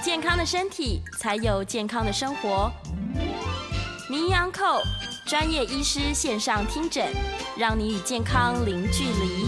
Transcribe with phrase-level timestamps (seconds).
[0.00, 2.70] 健康的身体，才有健康的生活。
[4.08, 4.80] 名医安扣
[5.26, 7.04] 专业医师线上听诊，
[7.56, 9.46] 让你与健康零距离。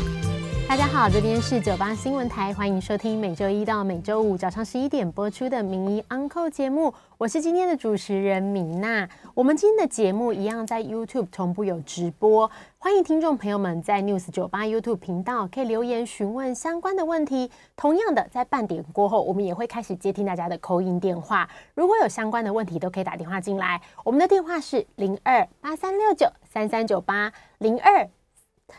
[0.69, 9.09] 大家好，这边是九八新闻台，欢迎收听每周一到每周五早上十一点播出的《名医 Uncle》节目，我是今天的主持人米娜。
[9.35, 12.49] 我们今天的节目一样在 YouTube 同步有直播，
[12.83, 17.51] 欢迎听众朋友们在 News 九八 YouTube 频道可以留言询问相关的问题。
[17.77, 23.83] 同样的，在半点过后，我们也会开始接听大家的 call in 电话，如果有相关的问题，都可以打电话进来。
[24.03, 28.09] 我们的电话是零二八三六九三三九八零二。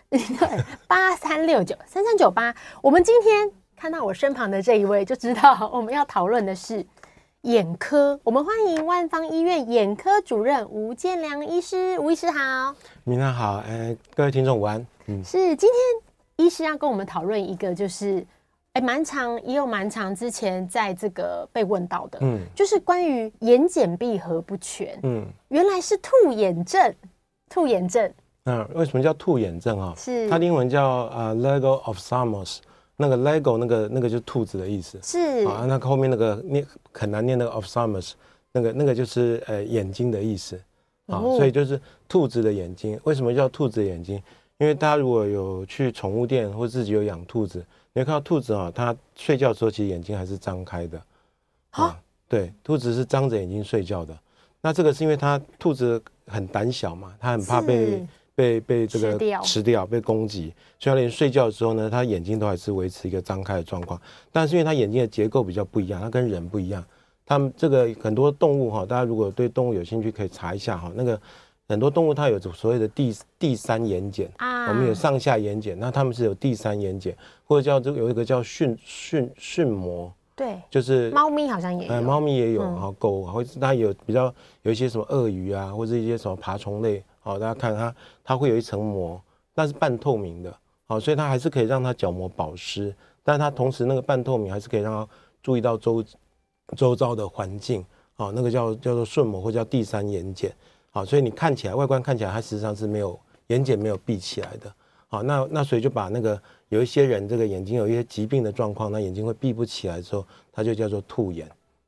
[0.09, 6.83] 零二八三六九三三九八，我们今天看到我身旁的这一位，就知道我们要讨论的是
[7.41, 8.19] 眼科。
[8.23, 12.75] 我们欢迎万方医院眼科主任吴建良医师，吴医师好。
[13.03, 14.85] 明娜好，哎，各位听众午安。
[15.07, 18.23] 嗯，是今天医师要跟我们讨论一个，就是
[18.73, 26.93] 哎，蛮长也有蛮长之前在这个被问到的，嗯，就是关于眼睑闭合不全，嗯，原来是兔眼症，
[27.49, 28.11] 兔眼症。
[28.45, 29.93] 嗯为什么叫兔眼症啊？
[29.95, 32.57] 是它的英文叫呃 Legg-Ophthalmos，
[33.01, 34.99] 那个 Lego 那个那个就是兔子的意思。
[35.01, 38.11] 是啊，那后面那个念很难念那个 Ophthalmos，
[38.51, 40.55] 那个那个就是呃眼睛的意思
[41.07, 42.99] 啊，哦、所以就是兔子的眼睛。
[43.03, 44.21] 为什么叫兔子的眼睛？
[44.59, 51.01] 因为大家如果有去宠物店或自己有养兔子，你会看到兔子啊，它睡觉的时候其实眼睛还是张开的
[51.71, 51.85] 啊。
[51.85, 51.95] 哦、
[52.29, 54.17] 对，兔子是张着眼睛睡觉的。
[54.61, 58.05] 那这个是因为它兔子很胆小嘛，它很怕被。
[58.41, 64.01] 被被这个吃掉，吃掉被攻击，所以他连睡觉的时候呢，他眼睛都还是维持一个张开的状况。
[64.31, 66.83] 但是因为他眼睛的结构比较不一样，它跟人不一样。
[67.23, 70.91] 他们这个很多动物哈，大家如果对动物有兴趣，可以查一下哈。
[70.95, 71.19] 那个
[71.67, 77.13] 很多动物它有所谓的第第三眼睑啊，我们有上下眼睑，那他们是有第三眼睑，
[77.45, 87.03] 或者叫这个有一个叫瞬瞬瞬膜，对，就是猫咪好像也有，猫咪也有然后，狗或者它有比较有一些什么鳄鱼啊，或者一些什么爬虫类。
[87.23, 89.21] 好，大家看它，它会有一层膜，
[89.53, 90.51] 那是半透明的，
[90.87, 92.93] 好，所以它还是可以让它角膜保湿，
[93.23, 95.07] 但它同时那个半透明还是可以让它
[95.43, 96.03] 注意到周
[96.75, 100.51] 周遭的环境，好，那个叫叫做瞬膜或叫第三眼睑，
[100.89, 104.73] 好，所以你看起来外观看起来它实际上是没有眼睑没有闭起来的，
[105.07, 111.47] 好，那那所以就把那个有一些人这个眼睛有一些疾病的状况，那眼睛会闭不起来的时候，它就叫做兔眼，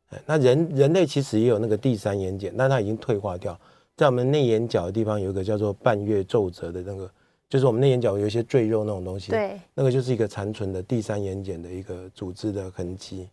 [0.09, 3.59] 哎那人人类其实也有那个第三眼睑，但它已经退化掉。
[3.95, 7.09] 在我们内眼角的地方有一个叫做半月皱褶的那个，
[7.47, 13.29] 就是我们内眼角有一些赘肉那种东西，对，那个就是一个残存的第三眼睑的一个组织的痕迹。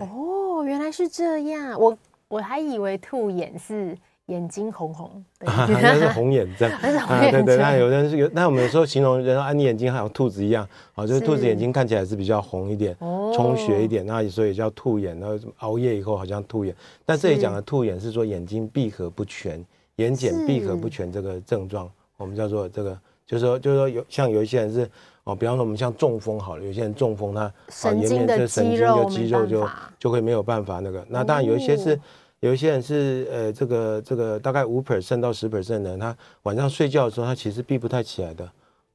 [0.00, 1.96] 哦，原来是这样，我
[2.26, 3.96] 我还以为兔眼是
[4.26, 7.38] 眼睛红红那是红眼症，那是红眼症。
[7.38, 12.96] 啊、对对，那有人是有，那我们有时候形容人说啊，你眼睛好像兔子一样，啊，就是兔子眼睛看起来是比较红一点，
[13.32, 15.16] 充血一点，那所以叫兔眼。
[15.20, 16.74] 然后熬夜以后好像兔眼，
[17.06, 19.64] 但这里讲的兔眼是说眼睛闭合不全。
[19.96, 24.90] 眼睑闭合不全这个症状，我们叫做这个，就是说，就是说有像有一些人是
[25.22, 29.68] 哦，比方说我们像中风好了，有些人中风他神经的肌肉肌肉就
[29.98, 31.06] 就会没有办法那个。
[31.08, 31.98] 那当然有一些是，
[32.40, 38.50] 有一些人是呃，这个这个大概五 percent 到十 percent 的人，他晚上睡觉的时候他其实闭不太起来的，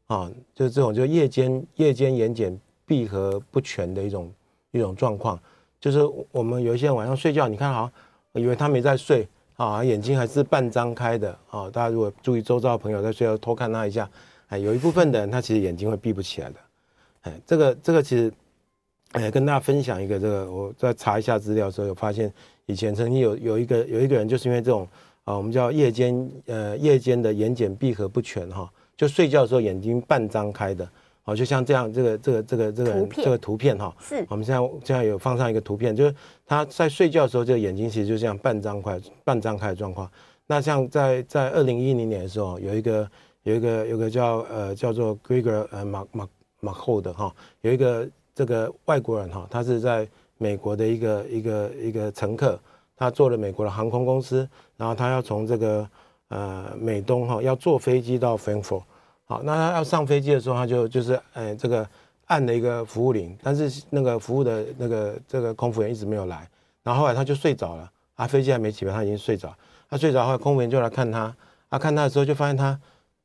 [0.08, 2.56] 啊，就是这种就夜间夜间眼睑
[2.86, 4.32] 闭合不全的一种
[4.72, 5.40] 一种状况，
[5.80, 6.00] 就是
[6.32, 7.90] 我们有一些人晚上睡觉，你看好，
[8.34, 9.28] 以为他没在睡。
[9.60, 11.70] 啊，眼睛还是半张开的啊！
[11.70, 14.10] 大家如果注意周遭的朋友在睡觉偷看他一下，
[14.48, 16.56] 哎，有一部分的人他其实眼睛会闭不起来的。
[17.24, 18.32] 哎，这个这个其实，
[19.12, 22.32] 哎，跟大家分享一个这个，我在查一下资料的时候有发现，
[22.68, 24.88] 以前曾经有有一个有一个人就是因为这种
[25.26, 30.90] 啊，我们叫夜间呃夜间的眼睑闭合不全哈，就睡觉的时候眼睛半张开的。
[31.30, 36.16] 哦，就像这样，这个这个这个这个这个图片哈，是我们现在现在有放上一个图片，就是
[36.46, 40.10] 他在睡觉的时候，这个眼睛其实就这样半张开、半张开的状况。
[40.48, 43.08] 那像在在二零一零年的时候，有一个
[43.44, 46.28] 有一个有一个叫呃叫做 Gregor 呃马马
[46.62, 50.08] 马后的哈，有一个这个外国人哈，他是在
[50.40, 52.60] 美国的一个一个一个乘客，
[52.98, 55.88] 他坐了美国的航空公司，然后他要从这个
[56.30, 58.82] 呃美东哈要坐飞机到 Frankfurt，
[59.30, 61.88] 好，那他要上飞机的时候，他就就是呃这个
[62.26, 66.50] 按了一个服务铃，但是那个服务的那个这个空服员一直没有来，
[66.84, 69.56] 然后后来他就睡着了，啊飞机还没起飞，他已经睡着，
[69.88, 71.34] 他睡着后空服员就来看他，
[71.70, 72.78] 啊看他的时候就发现他。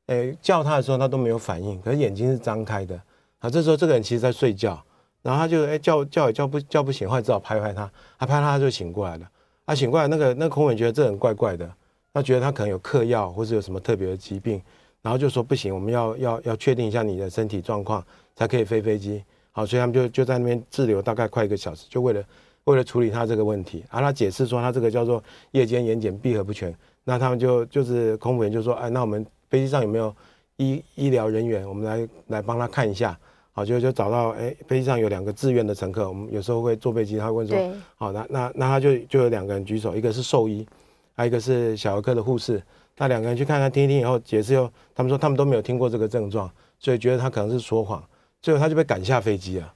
[0.09, 2.95] 诶，叫他的时候他都没有反应，可是眼睛是张开的。
[3.39, 4.79] 啊，这时候这个人其实在睡觉，
[5.23, 9.27] 然后他就诶叫叫也叫不叫不醒，后来只好拍拍他，他拍他他就醒过来了。
[9.65, 11.67] 他醒过来，那个那个空服员觉得这人怪怪的，
[12.13, 14.61] 他觉得他可能有嗑药或是有什么特别的疾病，
[15.05, 18.03] 然后就说不行，我们要要要确定一下你的身体状况
[18.35, 19.23] 才可以飞飞机。
[19.53, 22.25] 好，所以他们就就在那边滞留大概快一个小时，就为了
[22.65, 23.85] 为了处理他这个问题。
[23.93, 26.75] 然后他解释说他这个叫做夜间眼睑闭合不全，
[27.05, 29.25] 那他们就就是空服员就说，哎，那我们。
[29.51, 30.13] 飞机上有没有
[30.57, 31.69] 医医疗人员？
[31.69, 33.17] 我们来来帮他看一下。
[33.53, 36.09] 好，就就找到，哎，飞机上有两个自愿的乘客。
[36.09, 40.67] 我们有时候会坐飞机，他会问说，好，那那那他就就有两个人举手，一个是兽医，
[41.13, 42.61] 还有一个是小儿科的护士。
[42.97, 48.03] 那两个人去看看，听一听以后解释后，他们说他们都没有听过这个症状，所以觉得他可能是说谎。
[48.41, 49.73] 最后他就被赶下飞机了，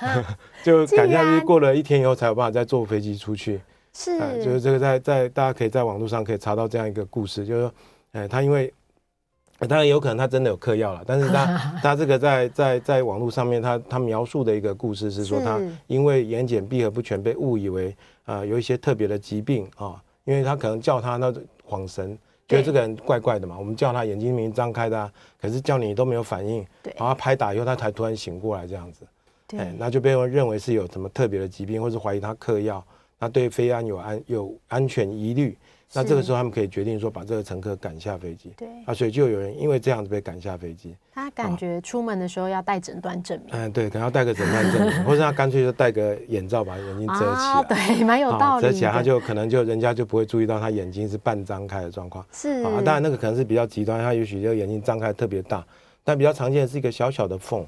[0.64, 1.44] 就赶下去。
[1.44, 3.60] 过了一天以后才有办法再坐飞机出去。
[3.92, 7.74] 是，呃，就是这个在在大家可以在网络上可以查到这样一个故事，就是说，
[8.12, 8.72] 哎，他因为。
[9.60, 11.46] 当然有可能他真的有嗑药了，但是他
[11.82, 17.88] 他这个在在在网络上面他他描述的一个故事是说他因为眼睑闭合不全被误以为
[18.26, 21.32] 啊、呃、有一些特别的疾病啊、哦，因为他可能叫他那
[21.66, 22.18] 恍神，
[22.48, 29.06] 觉得这个人怪怪的嘛，我们叫他眼睛明明张开的、啊，可是叫你都没有反应，然后他拍打以后他才突然醒过来这样子，
[29.56, 32.84] 哎，那就被认为是有什么特别的疾病，或是怀疑他嗑药，
[33.18, 35.56] 那对非安有安有安全疑虑。
[35.92, 38.68] 那这个时候他们可以决定说把这个乘客赶下飞机，对。
[38.84, 40.94] 啊，所以就有人因为这样子被赶下飞机。
[41.14, 48.62] 他感觉出门的时候要带诊断证明，嗯，对，可能要带个诊断证明， 或者他干脆就戴个眼罩把眼睛遮起来，啊、对，蛮有道理。
[48.62, 52.26] 遮起来他就可能就人家就不会注意到他眼睛是半张开的状况。
[52.32, 52.62] 是。
[52.64, 55.64] 啊，当然那个可能是比较极端，他也许这个眼睛张开特别大，
[56.04, 57.64] 但比较常见的是一个小小的缝。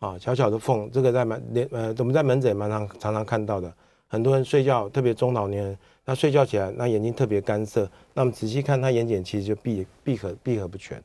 [0.00, 3.72] 啊，小小的缝，这个在门连呃我们在门诊也蛮常常常看到的，
[4.08, 5.78] 很多人睡觉特别中老年人。
[6.04, 7.86] 他睡觉起来，那眼睛特别干涩。
[8.14, 10.98] 那么仔细看，他眼睑其实就闭闭合闭合不全，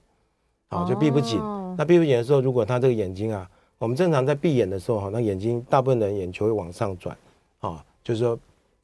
[0.70, 1.38] 好，就闭不紧。
[1.42, 1.76] Oh.
[1.78, 3.46] 那闭不紧的时候，如果他这个眼睛啊，
[3.78, 7.18] 我们正常在闭眼的时候哈，那眼睛大部分的人眼球会往上转，
[7.60, 8.40] 啊，就是说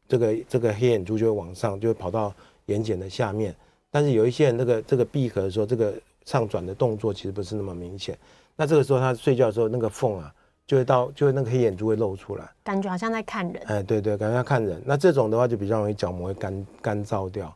[0.09, 2.33] 这个这个黑眼珠就会往上，就会跑到
[2.65, 3.55] 眼睑的下面。
[3.89, 5.93] 但是有一些人那个这个闭合的时候，这个
[6.25, 8.17] 上转的动作其实不是那么明显。
[8.57, 10.35] 那这个时候他睡觉的时候，那个缝啊。
[10.69, 13.63] 就会到，就会那个黑眼珠会露出来，感觉好像在看人。
[13.65, 14.79] 哎，对对，感觉在看人。
[14.85, 17.51] 那这种的话就比较容易角膜会干干燥掉，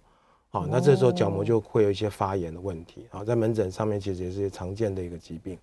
[0.50, 3.06] 好，那这时候角膜就会有一些发炎的问题。
[3.12, 5.56] 好，在门诊上面其实也是常见的一个疾病。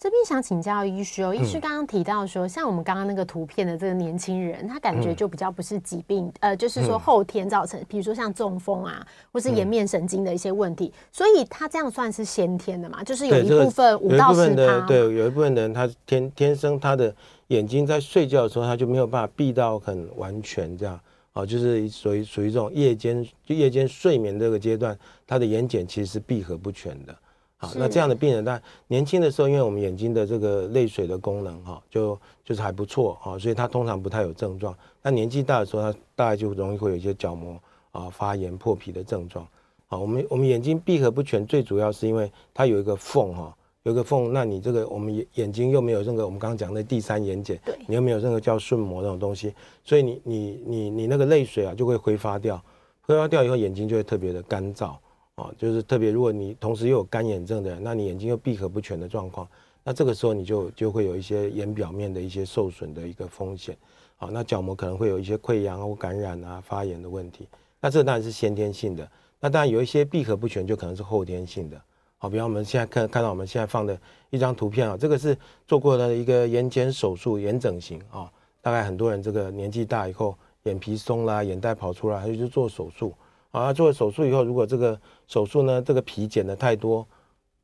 [0.00, 13.04] 这边想请教医师哦，医师刚刚提到说，像我们刚刚那个图片的这个年轻人，他感觉就比较不是疾病，呃，就是说后天造成，比如说像中风啊，或是颜面神经的一些问题，所以他这样算是先天的嘛？
[13.04, 17.14] 就是有一部分五到十趴，对，有一部分人他天天生他的
[17.48, 20.98] 眼睛在睡觉的时候他就没有办法闭到很完全这样，
[21.34, 27.14] 哦，就是属于属于这种夜间就夜间睡眠这个阶段，他的眼睑其实是闭合不全的。
[27.62, 34.74] 好，那这样的病人，但年轻的时候，因为我们眼睛的这个泪水的功能哈，就就是还不错哈，所以他通常不太有症状。
[35.02, 37.60] 那年纪大的时候，他大概就容易会有一些角膜
[37.92, 39.46] 啊发炎、破皮的症状。
[39.88, 49.52] 好，我们我们眼睛闭合不全，最主要是因为它有一个缝哈，有一个缝，那你这个我们眼眼睛又没有任何我们刚刚讲的第三眼睑，对，你又没有任何叫顺膜那种东西，
[49.84, 52.58] 所以你你你你那个泪水啊就会挥发掉，
[53.02, 54.94] 挥发掉以后眼睛就会特别的干燥。
[55.40, 59.48] 啊，就是特别，如果你同时又有干眼症的，那你眼睛又闭合不全的状况，
[59.82, 63.76] 那这个时候你就就会有一些眼表面的一些受损的一个风险。
[64.16, 67.48] 好，那角膜可能会有一些溃疡或感染啊、发炎的问题。
[67.80, 69.10] 那这当然是先天性的。
[69.40, 71.80] 那当然有一些闭合不全就可能是后天性的。
[72.18, 75.34] 好，比方我们现在看看到我们现在放的一张图片啊，这个是
[75.66, 78.30] 做过的一个眼睑手术，眼整形啊。
[78.60, 83.14] 大概很多人这个年纪大以后，眼皮松啦，眼袋跑出来，他就去做手术。
[83.50, 87.06] 啊，做了手术以后，如果这个手术呢，这个皮剪的太多，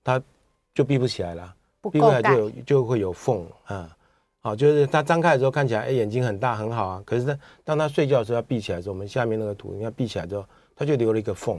[0.02, 0.20] 它
[0.74, 3.96] 就闭不起来了，闭不起来就有就会有缝啊。
[4.40, 7.02] 好，就是它张开的时候看起来，哎，眼睛很大很好啊。
[7.06, 11.56] 可是呢，当它睡觉的时候要闭起来的时候，我们下面那个图，你看闭起来之后，它就留了一个缝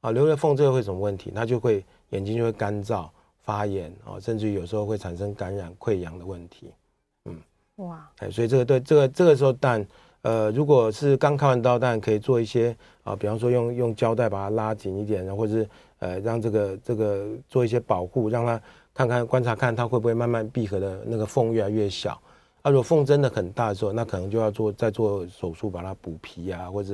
[0.00, 1.30] 啊，留了缝，这个会什么问题？
[1.34, 3.08] 它就会眼睛就会干燥、
[3.42, 6.72] 发炎啊，甚至于有时候会产生感染、溃疡的问题。
[7.26, 7.36] 嗯，
[7.76, 9.86] 哇，哎，所以这个对这个这个时候，但。
[10.28, 15.68] 呃，如果是刚开完刀，但可以做一些啊，比方说用用胶带把它拉紧一点，然后或者是
[16.00, 18.60] 呃让这个这个做一些保护，让它
[18.92, 22.20] 看看观察看它会不会慢慢闭合的那个缝越来越小。
[22.60, 26.92] 啊，如果缝真的很大的时候，那可能就要做再做手术把它补皮啊，或者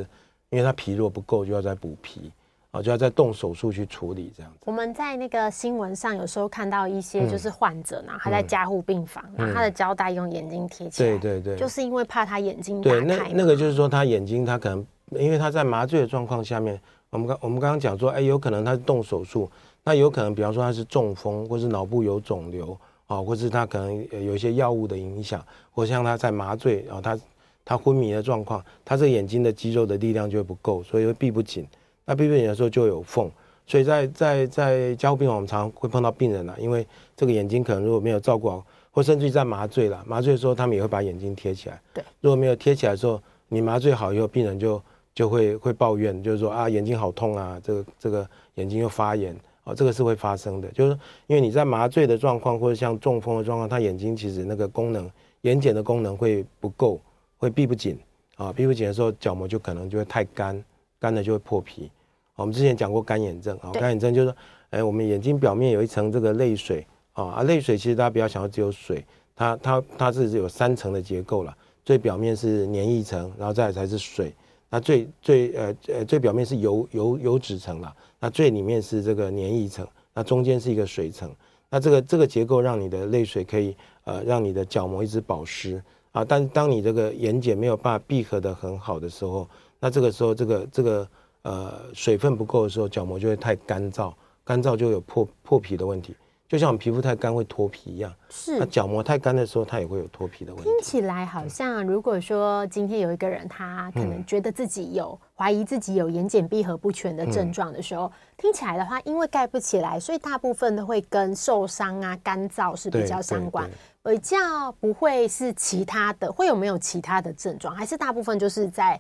[0.51, 2.31] 因为它皮如果不够，就要再补皮。
[2.75, 4.59] 哦，就要再动手术去处理这样子。
[4.65, 11.11] 我们在那个新闻上有时候看到一些就是患者呢，他在加护病房，然后他的胶带用眼睛贴起来。
[11.11, 11.57] 对对对。
[11.57, 12.81] 就是因为怕他眼睛。
[12.81, 19.49] 对，那那个就是说他眼睛他可能因为他在麻醉的状况下面，我们刚我们刚刚讲说，哎，有可能他是动手术，
[19.85, 22.77] 那有可能比方说他是中风，或是脑部有肿瘤
[23.07, 25.41] 啊，或是他可能有一些药物的影响，
[25.71, 27.17] 或像他在麻醉，然后他
[27.65, 31.65] 他昏迷的状况，他这个眼睛的肌肉的力量就会不够，所以会闭不紧。
[32.05, 33.31] 那闭不紧的时候就有缝，
[33.67, 41.81] 所以在在在加护病房，我们常常会碰到病人啊，因为这个眼睛可能如果没有照顾好，或甚至于在麻醉了，麻醉的时候他们也会把眼睛贴起来。
[41.95, 44.83] 对，如果没有贴起来的时候，你麻醉好以后，病人就
[45.15, 49.35] 就会会抱怨，就是说啊眼睛好痛啊，这个这个眼睛又发炎
[49.65, 50.93] 啊，这个是会发生的，就是
[51.27, 55.11] 因为你在麻醉的状况或者像中风的状况，他眼睛其实那个功能
[55.43, 57.01] 眼睑的功能会不够，
[57.39, 57.99] 会闭不紧
[58.37, 60.63] 啊，闭不紧的时候角膜就可能就会太干。
[61.01, 61.91] 干了就会破皮，
[62.37, 64.37] 我们之前讲过干眼症啊，干眼症就是说，
[64.71, 69.05] 哎，我们眼睛表面有一层这个泪水啊，啊，泪水其实大家不要想到只有水，
[69.37, 74.35] 它它它是有三层的结构了，最表面是黏液层，然后再来才是水，
[74.71, 81.31] 那最最呃呃最表面是油油油脂层了，那最里面是这个黏液层，那中间是一个水层，
[81.69, 85.83] 那这个这个结构让你的泪水可以呃让你的角膜一直保湿。
[86.13, 89.47] 啊，但当你这个眼睑没有办法闭合的很好的时候。
[89.85, 91.07] 那这个时候，这个这个
[91.43, 96.17] 呃水分不够的时候，角膜就会太干燥，干燥就有破破皮的问题，
[96.49, 98.11] 就像我们皮肤太干会脱皮一样。
[98.31, 98.59] 是。
[98.59, 100.71] 那角膜太干的时候，它也会有脱皮的问题。
[100.71, 113.69] 听起来好像，如果说今天有一个人，他可能觉得自己有怀疑自己有眼睑闭合不全的症状的时候，听起来的话，因为盖不起来，所以大部分都会跟受伤啊、干燥是比较相关，
[114.03, 116.33] 比较不会是其他的。
[116.33, 117.77] 会有没有其他的症状？
[117.77, 118.99] 还是大部分就是在。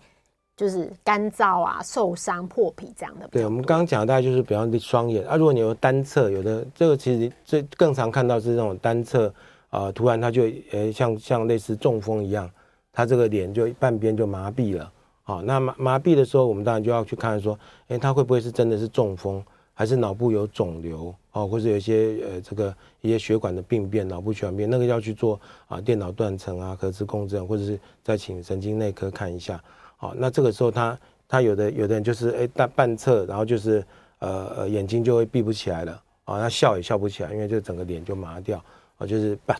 [0.56, 3.26] 就是干燥啊、受伤、破皮这样的。
[3.28, 9.32] 对，我们刚刚讲的大概就是比方说双眼啊，如果你有单侧，有的这个其实最更常看到是那种单侧
[9.70, 12.48] 啊，突然它就呃像像类似中风一样，
[12.92, 14.92] 它这个脸就半边就麻痹了。
[15.24, 17.58] 好，那麻麻痹的时候，我们当然就要去看说，
[17.88, 19.42] 哎，它会不会是真的是中风，
[19.72, 29.60] 还是脑部有肿瘤哦，或者有一些呃这个一些血管的病变、脑部血管病，那个要去做啊电脑断层啊、核磁共振，或者是再请神经内科看一下。
[29.96, 33.84] 好，那这个时候他他有的有的人就是哎半半侧，然后就是
[34.18, 38.62] 呃呃眼睛就会闭不起来了啊，他笑也笑不起来，因为就整个脸就麻掉
[38.98, 39.58] 啊，就是半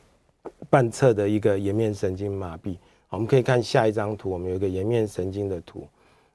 [0.68, 2.76] 半侧的一个颜面神经麻痹。
[3.10, 5.86] 我们可以看下一张图，我们有一个颜面神经的图。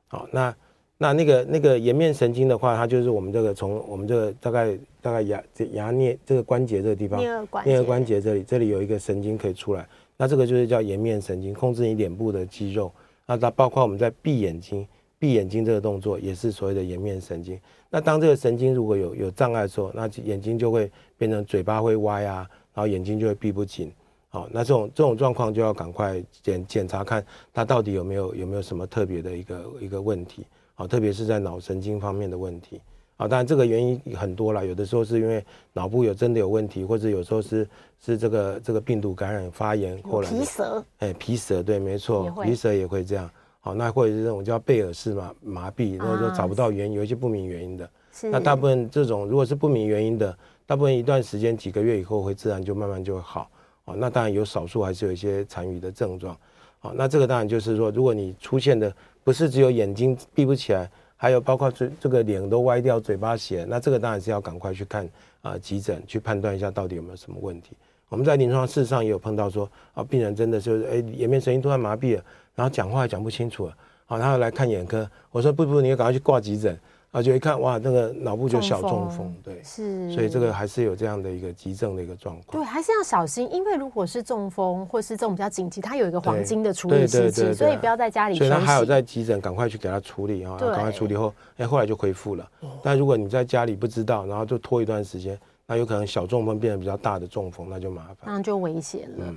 [0.07, 0.55] 好，那
[0.97, 12.91] 那那个那个颜面神经的话，它就是我们这个从我们这个大概大概牙这牙颞这个关节这个地方，颞颌关节这里这里有一个神经可以出来，那这个就是叫颜面神经，控制你脸部的肌肉。
[13.29, 14.87] 那它包括我们在闭眼睛，
[15.19, 17.59] 闭眼睛这个动作也是所谓的颜面神经。
[17.87, 23.91] 那当这个神经如果有有障碍的时候，那眼睛就会变成嘴巴会歪啊，然后眼睛就会闭不紧。
[24.29, 30.43] 好，那这种这种状况就要赶快检检查看它到底有没有有没有什么特别的一个一个问题。
[30.73, 32.81] 好，特别是在脑神经方面的问题。
[33.19, 37.67] 好，当然这个原因很多了，有的时候是因为脑部有真的有问题，或者有时候是
[37.99, 40.29] 是这个这个病毒感染发炎后来。
[40.29, 43.29] 皮蛇，哎，皮蛇对，没错，皮蛇也会这样。
[43.59, 47.89] 好，那或者是这种叫贝尔氏麻麻痹，或者说找不到原因，有一些不明原因的。
[48.13, 48.29] 是。
[48.29, 50.33] 那大部分这种如果是不明原因的，
[50.65, 53.51] 大部分一段时间几个月以后会自然就慢慢就会好。
[53.83, 56.37] 哦，那当然有少数还是有一些残余的症状。
[56.79, 58.95] 好，那这个当然就是说，如果你出现的
[59.25, 60.89] 不是只有眼睛闭不起来。
[61.21, 65.05] 还有包括这这个脸都歪掉，嘴巴斜，那这个当然是要赶快去看
[65.41, 67.71] 啊急诊，去判断一下到底有没有什么问题。
[68.07, 72.23] 我们在临床事实上也有碰到说啊，病人真的就是哎眼面神经突然麻痹了，
[72.55, 76.79] 然后讲话也讲不清楚了，好，他要来看眼科，我说不不，你要赶快去挂急诊。
[77.11, 82.63] 啊，就一看哇，那个脑部就小中风，对，是，所以这个还是有这样的一个急症的一个状况。
[82.63, 88.37] 对，还是要小心，因为如果是中风或是这种比较紧急，它有一个黄金的处理时期，所以不要在家里。
[88.37, 92.47] 所以他还有在急诊赶快去给他处理啊，赶快处理后，哎，后来就恢复了。
[92.83, 95.35] 但如果你在家里不知道，然后就拖一段时间，
[95.65, 99.25] 那有可能小中风变成比较大的中风，那就麻烦，那就危险了。
[99.27, 99.35] 嗯，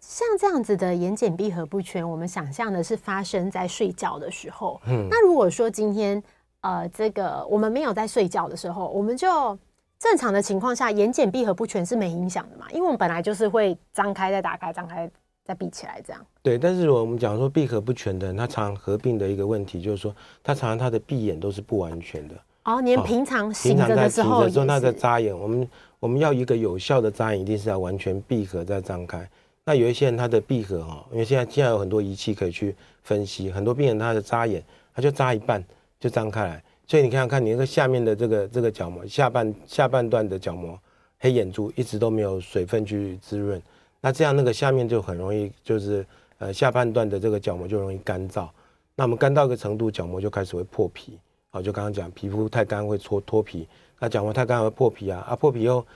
[0.00, 4.80] 像这样子的眼睑闭合不全，我们想象的是发生在睡觉的时候。
[4.88, 6.20] 嗯，那如果说今天。
[6.62, 9.56] 呃，这个我们没有在睡觉的时候，我们就
[9.98, 15.10] 正常的情况下，眼睑闭合不全是没影响的嘛，因为我们本来就是会张开再打开，张开
[15.44, 16.24] 再闭起来这样。
[16.40, 22.34] 对，但是我们讲说闭合不全的人，他常常合并的一个问题就是说，他常常他的闭眼都是不完全的。
[22.64, 29.28] 哦，连平常醒着的时候，说他在眨眼，我们我们要一个有效的眨眼，一定是要完全闭合再张开。
[29.64, 34.62] 那有一些人他的闭合哈，因为现在现在有很多仪器可以去分析，很多病人他的眨眼，
[34.94, 35.64] 他就眨一半
[36.02, 36.64] 就张开来。
[36.84, 40.76] 所以你看看，你那个下面的这个这个角膜，下半下半段的角膜
[41.20, 43.62] 黑眼珠一直都没有水分去滋润，
[44.00, 46.04] 那这样那个下面就很容易就是
[46.38, 48.48] 呃下半段的这个角膜就容易干燥。
[48.96, 51.16] 那我们干到一个程度，角膜就开始会破皮。
[51.50, 53.68] 好，就刚刚讲，皮肤太干会脱脱皮，
[54.00, 55.86] 那角膜太干会破皮啊啊，破皮后，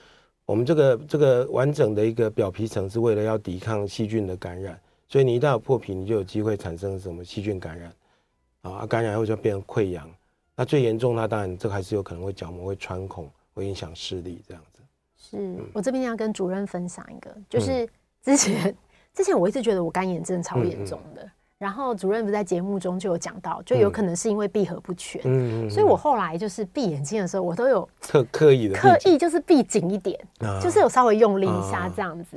[0.45, 7.93] 我们这个这个完整的一个表皮层是为了要抵抗细菌的感染，所以你一旦有破皮，你就有机会产生什么细菌感染，
[8.73, 10.09] 啊，感染后就变成溃疡，
[10.55, 14.81] 那最严重，那当然这个还是有可能会角膜会穿孔，会影响视力这样子。
[15.17, 17.89] 是、嗯、我这边要跟主任分享一个，就是
[18.23, 18.77] 之前、嗯、
[19.15, 21.29] 之前我一直觉得我干眼症超严重的。
[21.59, 30.21] 然后主任不在节目中就有讲到，就有可能是因为闭合不全，嗯，所以我后来就是闭眼睛的时候，我都有 特刻意的刻意就是闭紧一点，
[30.63, 32.37] 就是有稍微用力一下这样子。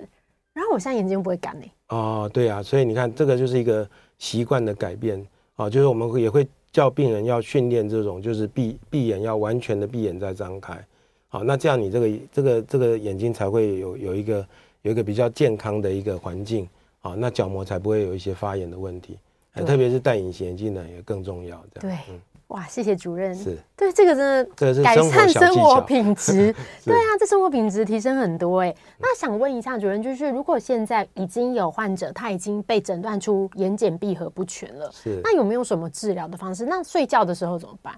[0.54, 1.66] 然后我现在眼睛不会干呢。
[1.90, 3.86] 哦，对啊，所以你看这个就是一个
[4.18, 5.22] 习惯的改变
[5.60, 10.82] 啊，就是我们也会叫病人要训练这种，就是闭闭眼要完全的闭眼再张开，
[11.28, 14.48] 好，那这样你这个这个这个眼睛才会有有一个
[14.84, 16.66] 有一个比较健康的一个环境。
[17.02, 19.18] 好，那角膜才不会有一些发炎的问题，
[19.66, 21.62] 特别是戴隐形眼镜呢也更重要。
[21.74, 21.98] 这样。
[22.08, 22.20] 对，嗯、
[22.50, 23.34] 哇，谢谢主任。
[23.34, 26.54] 是，对，这个真的改善生活品 质。
[26.84, 28.78] 对啊，这生活品质提升很多哎、欸。
[28.98, 36.66] 那想问一下主任，就是如果现在已经有患者他已经被诊断出眼睑闭合不全了，是，那有没有什么治疗的方式？
[36.66, 37.94] 那睡觉的时候怎么办？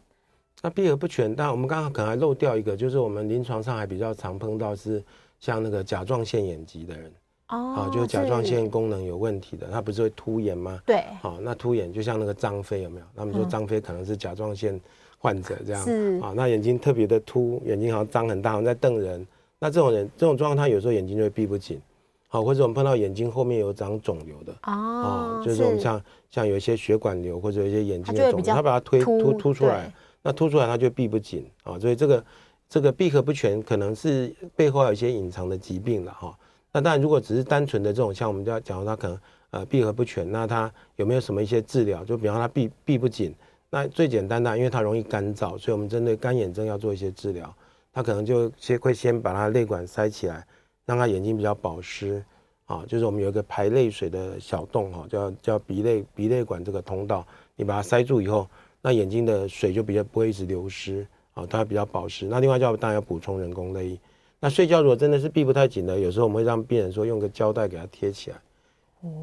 [0.62, 5.02] 那闭合不全，但我们刚刚可能还漏掉一个，就是我们临床上还比较常碰到是
[5.40, 7.12] 像那个甲状腺眼疾的人。
[7.52, 10.82] 哦，就是甲状腺功能有问题的，它不是会凸眼吗？
[10.86, 13.06] 对，好，那凸眼就像那个张飞有没有？
[13.16, 14.80] 他们说张飞可能是甲状腺
[15.18, 19.26] 患者这样，是啊，那眼睛特别的凸，眼睛好像张很大，好像在瞪人。
[19.60, 21.80] 那这种人这种状况，他有时候眼睛就会闭不紧，
[22.28, 29.92] 好，或者我们碰到眼睛后面有长肿瘤的，哦，就是我们像像有一些血管瘤或者有一些眼睛的肿瘤，他把它推突突出来，
[30.24, 32.24] 那突出来它就闭不紧啊，所以这个
[32.70, 36.36] 这个闭合不全可能是背后有一些隐藏的疾病了哈。
[36.74, 42.04] 那当然，如果只是单纯的这种，像我们就要讲他可能呃闭合不全，那他有没有什么一些治疗？
[42.06, 43.36] 就比方他闭闭不紧，
[43.70, 47.54] 那最简单的，因为它容易干燥，所以我们针对干眼症要做一些治疗。
[47.94, 50.48] 他可能就先会先把他泪管塞起来，
[50.86, 52.24] 让他眼睛比较保湿
[52.66, 52.86] 啊。
[52.88, 58.48] 就是我们有一个排泪水的小洞哈，叫叫鼻泪鼻泪管这个通道，你把它塞住以后，
[58.82, 62.26] 那眼睛的水就比较不会一直流失啊，它比较保湿。
[62.28, 64.00] 那另外就要当然要补充人工泪液。
[64.44, 68.38] 那睡觉如果真的是闭不太紧的，有时候我们会让病人说用个胶带给他贴起来，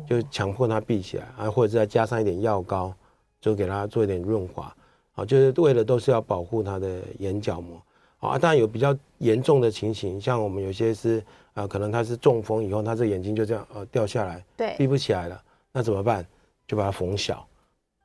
[0.06, 2.94] 就强迫他闭起来啊，或者再加上一点药膏，
[3.40, 4.72] 就给他做一点润滑，
[5.16, 7.82] 啊，就是为了都是要保护他的眼角膜
[8.20, 8.38] 啊。
[8.38, 11.20] 当然有比较严重的情形，像我们有些是
[11.52, 16.24] 啊，可能他是中风以后，他这眼睛就这样呃掉下来，对，闭不起来了，那怎么办？
[16.68, 17.44] 就把它缝小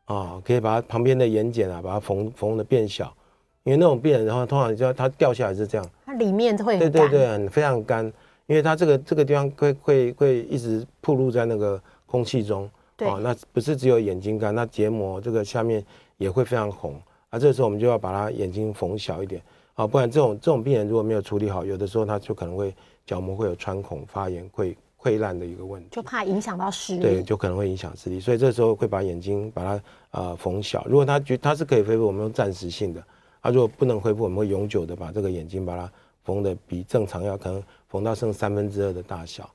[0.06, 3.16] 啊，可以把它旁边的眼睑啊，把它缝缝的变小。
[3.64, 8.06] 因为那种病人，然后通常就它掉下来是这样，它里面会对对对，很非常干，
[8.46, 15.84] 因为它这个这个地方会会会一直暴露在那个空气中，对啊，那不是只有眼睛干，那结膜这个下面
[16.18, 17.00] 也会非常红，
[17.30, 19.42] 啊，这个时候我们就要把它眼睛缝小一点，
[19.76, 33.02] 啊，不然这种这种病人如果没有处理好，有的时候他就可能会角膜会有穿孔、发炎、溃溃烂的一个问题，就怕影响到视力，对，就可能会影响视力，所以这时候会把眼睛把它呃缝小，如果他觉他是可以恢复，我们用暂时性的。
[33.44, 35.92] 他、啊、如果不能恢复，我们会永久的把这个眼睛把它
[36.24, 39.48] 缝的比正常要可能缝到剩三分之二的大小，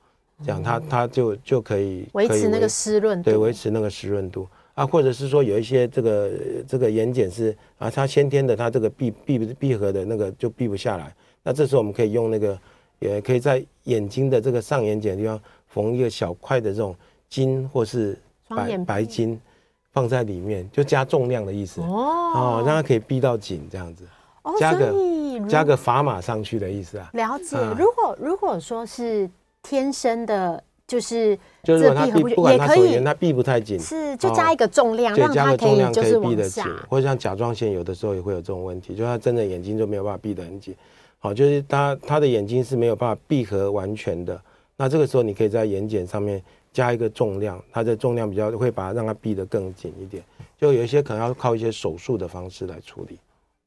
[0.44, 4.46] 这样它它就就可以维持那个湿润度，对，维持那个湿润度。
[4.74, 6.30] 啊，或者是说有一些这个
[6.68, 12.56] 这个眼睑是啊，它先天的它这个闭闭闭合的那个就闭不下来，那这时候我们可以用那个，
[12.98, 16.94] 也可以在眼睛的这个上眼睑的地方缝一个小块的这种
[17.28, 18.16] 金或是
[18.48, 19.40] 白白金。
[19.92, 21.86] 放在里面就加重量的意思哦，
[22.34, 24.04] 哦，让它可以闭到紧这样子，
[24.42, 24.94] 哦、加个
[25.48, 27.10] 加个砝码上去的意思啊。
[27.14, 27.56] 了解。
[27.56, 29.28] 啊、如果如果说是
[29.62, 36.62] 天生的，就是就是闭不管它手它闭不太紧，是就加一个重量，对，加个重量可以闭得紧。
[36.88, 40.74] 或者像甲状腺有的时候也会有这种问题，就他真的眼睛就没有办法闭得很紧。
[41.18, 44.40] 好，就是他他的眼睛是没有办法闭合完全的。
[44.76, 46.42] 那这个时候你可以在眼睑上面。
[46.78, 50.22] 加一个重量，它的重量比较会把它让它闭得更紧一点，
[50.56, 53.18] 就有一些可能要靠一些手术的方式来处理。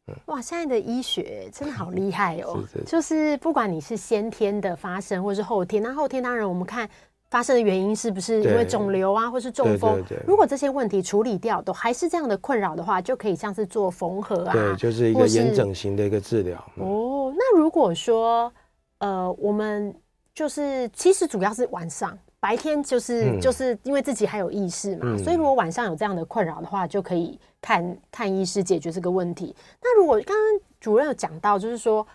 [0.08, 2.62] 嗯，哇，现在的医学真的好厉害哦！
[2.62, 6.90] 是是是，就是不管你是先天的发生，或是后天，那后天当然我们看
[7.30, 10.02] 发生的原因是不是因为肿瘤啊，或是中风？
[10.26, 16.72] 如果这些问题处理掉，都还是这样的困扰的话，就可以像是做缝合啊，对，就是一个炎整型的一个治疗。
[16.78, 18.52] 嗯、哦，那如果说
[19.00, 19.94] 呃，我们
[20.34, 29.56] 就是其实主要是晚上，白天就是、嗯、就是因为自己还有意识嘛，嗯、所以如果晚上有这样的困扰的话，就可以看看医师解决这个问题。
[29.82, 32.06] 那如果刚刚主任有讲到，就是说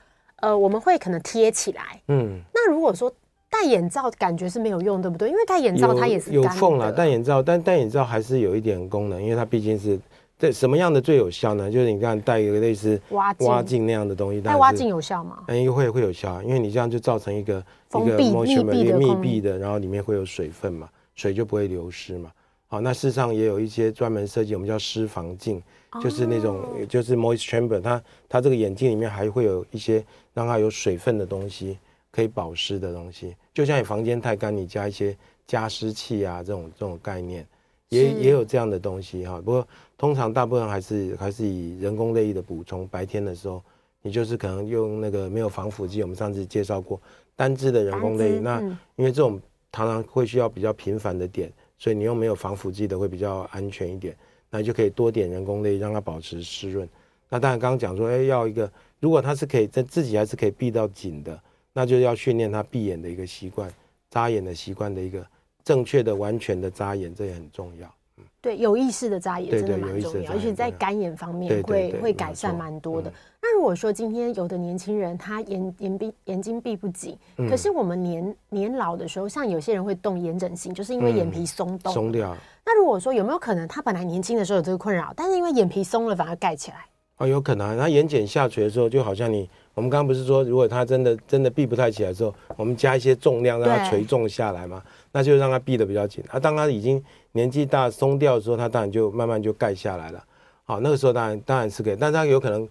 [0.40, 3.10] 呃，我们会可能贴起来，嗯，那如果说。
[3.48, 5.30] 戴眼罩感觉是没有用，对不对？
[5.30, 6.92] 因为戴眼罩它也是有缝了。
[6.92, 9.98] 戴眼罩，但戴眼罩还是有一点功能，因为它毕竟是
[10.38, 11.70] 对什么样的最有效呢？
[11.70, 15.42] 就是你看戴一个类似挖挖镜那样的东西，戴挖镜有效吗？
[15.49, 22.31] 嗯，会会有效，因为你这样就造成一个一个密闭的密闭的，然后里面会有水分嘛，水就不会流失嘛。
[22.68, 25.62] 好，那事实上也有一些专门设计，我们叫湿房镜，
[26.03, 31.79] 就是那种就是 moist chamber，它它这个眼镜里面还会有一些让它有水分的东西。
[32.12, 35.14] 可以保湿的东西，就像你房间太干，你加一些
[35.46, 37.46] 加湿器啊，这种这种概念，
[37.90, 39.38] 也也有这样的东西哈。
[39.38, 42.87] 不过通常大部分还是还是以人工泪液的补充。
[42.88, 43.62] 白天的时候，
[44.02, 47.00] 你就是可能用那个没有防腐剂，我们上次介绍过
[47.35, 48.38] 单支的人工泪液。
[48.40, 48.61] 那
[48.96, 49.40] 因为这种
[49.72, 54.16] 常常会需要比较频繁的点，所以你用没有防腐剂的会比较安全一点。
[54.50, 56.88] 那就可以多点人工泪液，让它保持湿润。
[57.28, 61.40] 那当然刚刚讲说，哎，要一个如果它是可以在自己还是可以闭到紧的。
[61.78, 63.70] 那就要训练他闭眼的一个习惯，
[64.09, 65.22] 眨眼的习惯的一个
[65.62, 67.94] 正确的、完全的眨眼，这也很重要。
[68.18, 73.12] 嗯，对，有意识的眨眼真的蛮重要，而且在干眼方面会会改善蛮多的。
[73.42, 77.16] 那如果说今天有的年轻人他眼眼闭眼睛闭不紧，
[77.48, 82.37] 可是我们年年老的时候，像有些人会动眼整形，就是因为眼皮松动松掉。
[82.64, 86.79] 那如果说有没有可能他本来年轻的时候有这个困扰，但是因为眼皮松了反而盖起来？
[87.16, 89.48] 啊，有可能，他眼睑下垂的时候，就好像你。
[89.72, 96.24] 我们刚刚不是说，如果他真的真的闭不太起来之后，我们加一些重量让它垂重下来嘛，那就让它闭得比较紧。
[96.31, 97.02] 啊，当他已经
[97.37, 100.25] 年纪大松掉的时候，他当然就慢慢就盖下来了。
[100.64, 102.68] 好，那个时候当然当然是可以，但是他有可能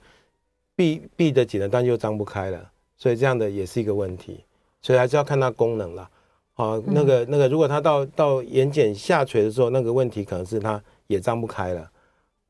[0.75, 4.43] 闭闭得紧了，但又张不开了，所以这样的也是一个问题。
[4.81, 6.09] 所以还是要看它功能了。
[6.53, 11.89] 好，那个那个，如果它到到眼睑下垂的时候，那个问题可能是它也张不开了，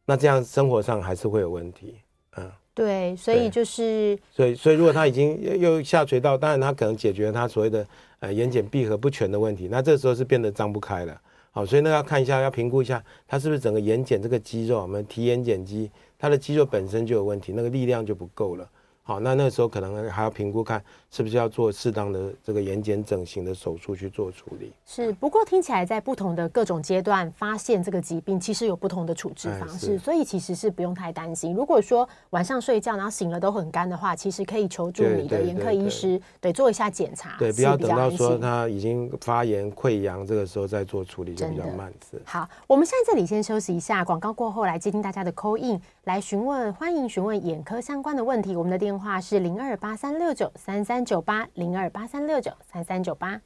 [0.06, 1.96] 那这样生活上还是会有问题。
[2.38, 2.52] 嗯。
[2.74, 7.88] 对，所以就是，所以所以如果他已经又下垂到，当然他可能解决了他所谓的
[8.20, 11.22] 呃眼睑闭合不全的问题，那这时候是变得张不开了，
[11.56, 15.90] 好，所以那要看一下，要评估一下他是不是整个眼睑这个肌肉，我们提眼睑肌，
[16.20, 18.70] 他的肌肉本身就有问题，那个力量就不够了。
[19.08, 24.74] 好，那那时候可能还要评估看是不是要做适当的这个眼睑整形的手术去做处理。
[24.84, 31.54] 是，不过听起来在不同的各种阶段发现这个疾病，其实有不同的处置方式，所以其实是不用太担心。
[31.54, 37.38] 如果说晚上睡觉然后醒了都很干的话，其实可以求助你的眼科医师，对，做一下检查。
[37.38, 41.94] 对，不要等到说他已经发炎溃疡这个时候再做处理就比较慢。
[42.10, 42.20] 是。
[42.26, 48.56] 好，我们现在这里先休息一下，广告过后来接听大家的 call in 来询问，欢迎询问眼科相关的问题。
[48.56, 53.42] 我们的电电话是零二八三六九三三九八零二八三六九三三九八。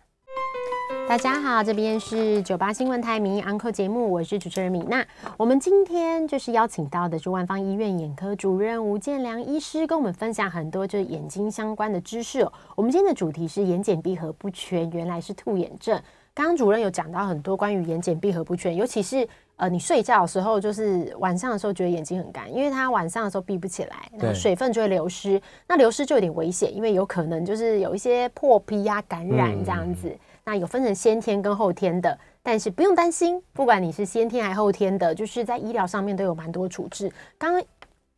[1.08, 5.04] 大家好，这边是九八新闻台名医 Uncle 节目，我是主持人米娜。
[5.38, 12.54] 我们今天就是邀请到的是万方医院眼科主任吴建良医师，跟我们分享很多就是眼睛相关的知识哦。
[12.76, 16.00] 我们今天的主题是眼睑闭合不全，原来是兔眼症。
[16.36, 19.28] 刚刚主任有讲到很多关于眼睑闭合不全，尤其是。
[19.60, 30.10] 呃，你睡觉的时候，就是晚上的时候，觉得眼睛很干，因为它晚上的时候闭不起来，然后水分就会流失，那流失就有点危险，因为有可能就是有一些破皮呀、感染这样子。
[30.46, 37.12] 那有分成先天跟后天的，但是不用担心，不管你是先天还后天的，就是在医疗上面都有蛮多处置。
[37.38, 37.62] 刚刚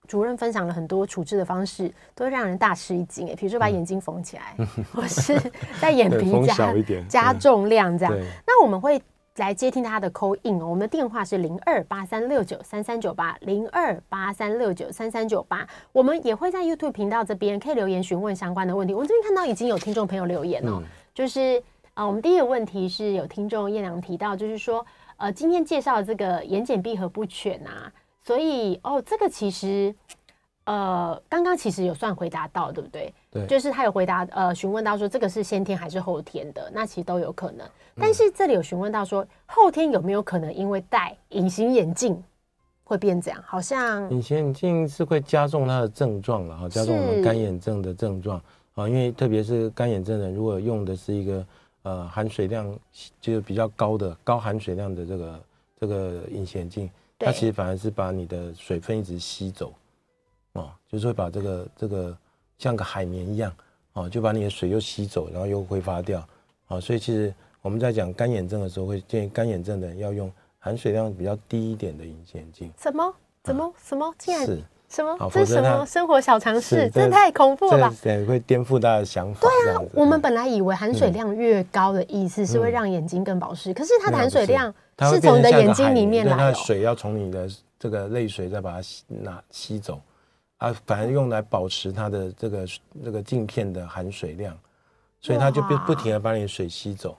[0.08, 4.56] 主任分享了很多处置的方式，都会让人大吃一惊诶，比如说把眼睛缝起来，
[4.94, 5.36] 或是
[5.82, 6.72] 在眼皮加
[7.10, 8.14] 加重量这样。
[8.46, 9.02] 那我们会。
[9.38, 18.94] 来接听他的 call in 哦，我们的电话是零二八三六九三三九八零二八三六九三三九八，我们也会在 YouTube 频道这边可以留言询问相关的问题。
[18.94, 21.64] 我们这边看到已经有听众朋友留言哦，就是
[21.94, 24.86] 呃，我们第一个问题是有听众燕良提到，就是说
[25.18, 27.92] 呃，今天介绍的这个眼睑闭合不全啊，
[28.22, 29.96] 所以哦，这个其实。
[30.66, 33.14] 呃，刚刚其实有算回答到，对不对？
[33.32, 37.68] 对，就是他有回答，呃，询问到说这个是先天还是后天的，那其实都有可能。
[37.96, 42.24] 但是这里有询问到说后天有没有可能因为戴隐形眼镜
[42.84, 43.44] 会变这样？
[43.46, 48.42] 好像隐形眼镜是会加重它的症状了哈，加重我们干眼症的症状
[48.76, 51.46] 啊，因为特别是干眼症的人，如果用的是一个
[51.82, 52.74] 呃含水量
[53.20, 55.44] 就是比较高的高含水量的这个
[55.80, 59.74] 这个隐形眼镜，它其实反而是把你的水分一直吸走。
[60.54, 62.18] 哦，就是会把这个这个
[62.58, 63.54] 像个海绵一样，
[63.94, 66.28] 哦，就把你的水又吸走，然后又挥发掉，
[66.68, 72.72] 哦，所以其实我们在讲干眼症的时候，会建议干眼症的人要用含水量比较低一点的隐形眼镜。
[72.78, 73.14] 什么？
[73.44, 73.74] 怎么？
[73.84, 74.14] 什么？
[74.18, 74.46] 竟然？
[74.46, 74.60] 是。
[74.90, 75.18] 什么？
[75.32, 76.90] 这是什么生活小常识？
[76.90, 77.96] 这太恐怖了吧！
[78.04, 79.48] 对，会颠覆大家的想法。
[79.48, 84.68] 对啊，我们本来以为含水量越高的意思是会让眼睛更保湿，可是它的含水量
[85.10, 89.98] 是从你的眼睛里面来，它的水要从你的这个泪水再把它吸拿吸走，
[90.62, 92.68] 啊，反而用来保持它的这个
[93.04, 94.58] 这个镜片的含水量，
[95.20, 97.18] 所以它就不不停的把你的水吸走，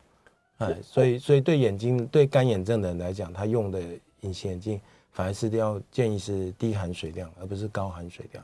[0.58, 3.80] 哎，所以所以对眼睛对干眼症的人来讲，他用的
[4.20, 4.80] 隐形眼镜。
[5.14, 8.42] 反而是要建议是低含水量，而不是高含水量。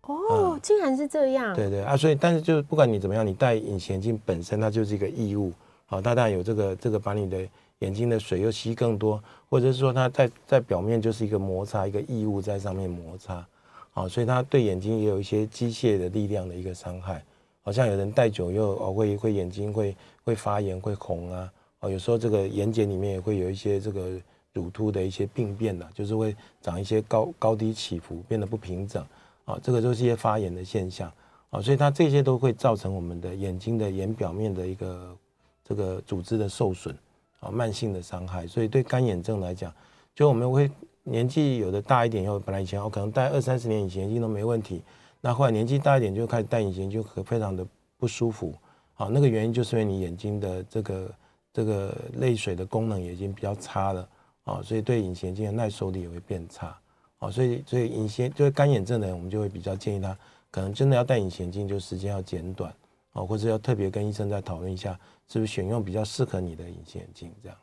[0.00, 1.54] 哦，竟然是这样。
[1.54, 5.52] 对对啊，所以但是就是不管你怎么样，你戴隐形眼镜本身它就是一个异物，
[5.86, 7.46] 好，它当然有这个这个把你的
[7.78, 13.46] 眼睛的水又吸更多，或者是说它在在表面就是一个摩擦，一个异物在上面摩擦，
[13.92, 17.24] 啊，所以它对眼睛也有一些机械的力量的一个伤害。
[17.62, 24.20] 好像有人戴久又哦会会眼睛会会发炎会红啊，哦有时候这个眼睑里面也会有一些这个。
[24.54, 29.02] 乳突的一些病变呢，就是会长一些高高低起伏，变得不平整
[29.46, 31.10] 啊，这个都是一些发炎的现象
[31.48, 35.16] 啊，所以它这些都会造成我们的眼睛的眼表面的一个
[35.64, 36.94] 这个组织的受损
[37.40, 38.46] 啊，慢性的伤害。
[38.46, 39.72] 所以对干眼症来讲，
[40.14, 40.70] 就我们会
[41.04, 44.82] 年纪有的大一点以后，本来以前我可能戴二三十年隐形眼镜都没问题，
[45.20, 47.66] 那后来年纪大一点就开始戴隐形，就非常的
[47.98, 48.54] 不舒服
[48.94, 49.08] 啊。
[49.10, 51.14] 那个原因就是因为你眼睛的这个
[51.52, 54.08] 这个泪水的功能已经比较差了。
[54.44, 56.76] 啊，所以对隐形眼镜的耐受力也会变差，
[57.20, 60.18] 啊，所以所以隐形就是干眼症的人，我们就会比较建议他，
[60.50, 62.74] 可能真的要戴隐形眼镜，就时间要减短，
[63.12, 67.56] 啊，或者要特别跟医生再讨论一下，是不是选用比较适合你的隐形眼镜这样。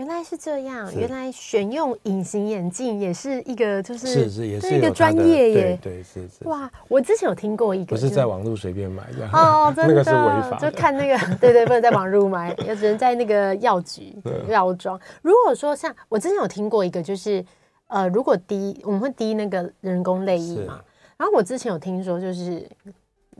[0.00, 6.48] 嗯，原来是这样，原来选用隐形眼镜也是一个就是是是也是一个专业耶，对对是是。
[6.48, 14.16] 哇，我之前有听过一个，不是在网络随便买这样哦， 真的，那个是违法，就看那个对对，不能在网络买，也只能在那个药局
[14.48, 14.98] 药妆。
[15.20, 17.44] 如果说像我之前有听过一个，就是
[17.88, 20.80] 呃，如果滴我们会滴那个人工泪液嘛，
[21.18, 22.66] 然后我之前有听说就是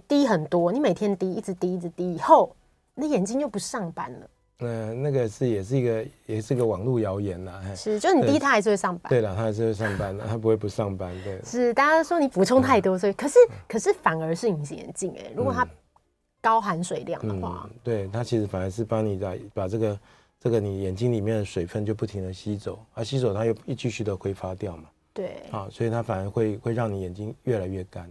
[0.07, 2.55] 滴很多，你每天滴一直滴一直滴以后，
[2.95, 4.29] 你眼睛就不上班了。
[4.61, 9.09] 嗯，那个是也是一个也是一个网络谣言呐，是，就你第一他还是会上班。
[9.11, 11.15] 对了，他还是会上班的，他不会不上班。
[11.25, 15.67] 对，是大家说你补充太多，所以可是可是反而是隐形眼镜哎，如果它
[16.41, 20.01] 高含水量的话，对它其实反而是帮你把把这个
[20.39, 24.85] 这个你眼睛里面的水分就不停的吸走，而吸走它又一继续的挥发掉嘛。
[25.13, 28.11] 对，啊，所以它反而会会让你眼睛越来越干。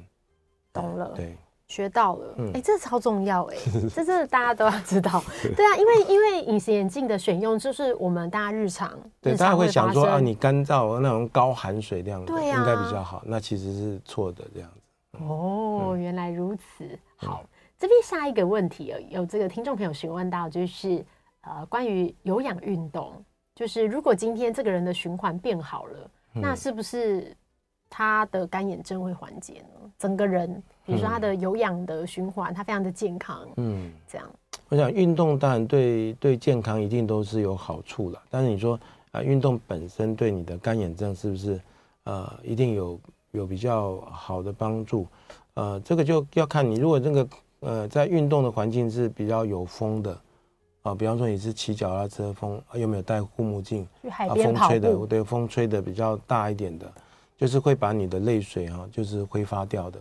[0.73, 1.11] 懂了。
[1.15, 1.35] 对。
[1.69, 3.55] 学到了，哎、欸，这超重要哎，
[3.93, 5.23] 这是大家都要知道。
[5.55, 13.21] 对啊，因为因为隐形眼镜的选用就是我们大家日常，对，大家会想说啊，你干燥那种高含水量的，应该比较好。
[13.23, 15.23] 那其实是错的这样子。
[15.23, 16.85] 哦，原来如此。
[17.17, 17.43] 好，
[17.77, 21.05] 这边下一个问题有有这个听众朋友询问到，就是
[21.41, 23.13] 呃，关于有氧运动，
[23.53, 27.31] 就是如果今天这个人的循环变好了，那是不是？
[27.91, 29.91] 他的干眼症会缓解呢？
[29.97, 33.47] 整个人，比如说它的有氧的循环，它非常的健康。
[33.57, 34.27] 嗯，这样。
[34.69, 38.79] 我想运动当然对对健康一定都是有好处了，但是你说
[39.11, 41.61] 啊，运动本身对你的干眼症是不是
[42.05, 42.99] 呃一定有
[43.31, 45.05] 有比较好的帮助？
[45.53, 47.27] 呃，这个就要看你如果这个
[47.59, 50.17] 呃在运动的环境是比较有风的
[50.81, 53.87] 啊，比方说你是骑脚踏车风，有没有戴护目镜，
[54.43, 56.91] 风吹的对，风吹的比较大一点的。
[57.37, 59.97] 就是会把你的泪水哈，就是挥发掉的，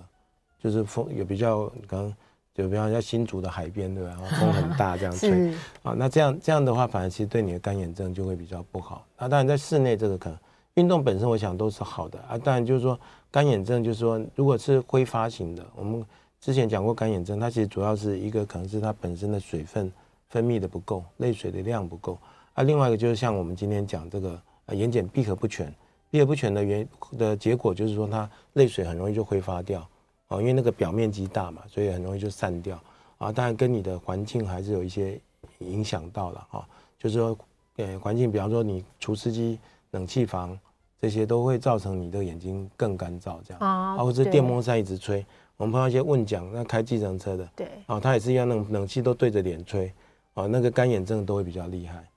[0.63, 2.15] 就是风也比较可能，
[2.55, 4.11] 就比方像新竹的海边对吧？
[4.11, 9.07] 然后风很大这样吹啊，那这样这样的话，反而其实对你的干眼症就会比较不好。
[9.19, 10.39] 那当然在室内这个可能
[10.75, 12.37] 运动本身，我想都是好的啊。
[12.37, 12.99] 当然就是说
[13.31, 16.05] 干眼症，就是说如果是挥发型的，我们
[16.41, 19.93] 之前讲过干眼症，它其实主要是一个可能是它本身的水分
[20.29, 22.19] 分泌的不够，泪水的量不够
[22.55, 22.63] 啊。
[22.65, 25.73] 另外一个就是像我们今天讲这个呃眼睑闭合不全。
[26.11, 29.87] 闭合不全的原的结果就是说，它泪水很容易就挥发掉
[30.29, 32.81] 啊，因为那个表面积大嘛，所以很容易就散掉
[33.19, 33.33] 啊。
[33.33, 35.21] 当然跟你的环境还是有一些
[35.59, 37.37] 影响到了啊，就是说，
[37.77, 39.59] 呃，环境，比方说你除湿机、
[39.91, 40.59] 冷气房
[41.01, 45.25] 这些都会造成你的眼睛更干燥这样啊，或者电风扇一直吹。
[45.57, 49.93] 我们碰到一些问讲，那开计程车的，对啊，他也是一样，冷冷气都对着脸吹
[50.35, 52.09] 啊，那个干眼症都会比较厉害。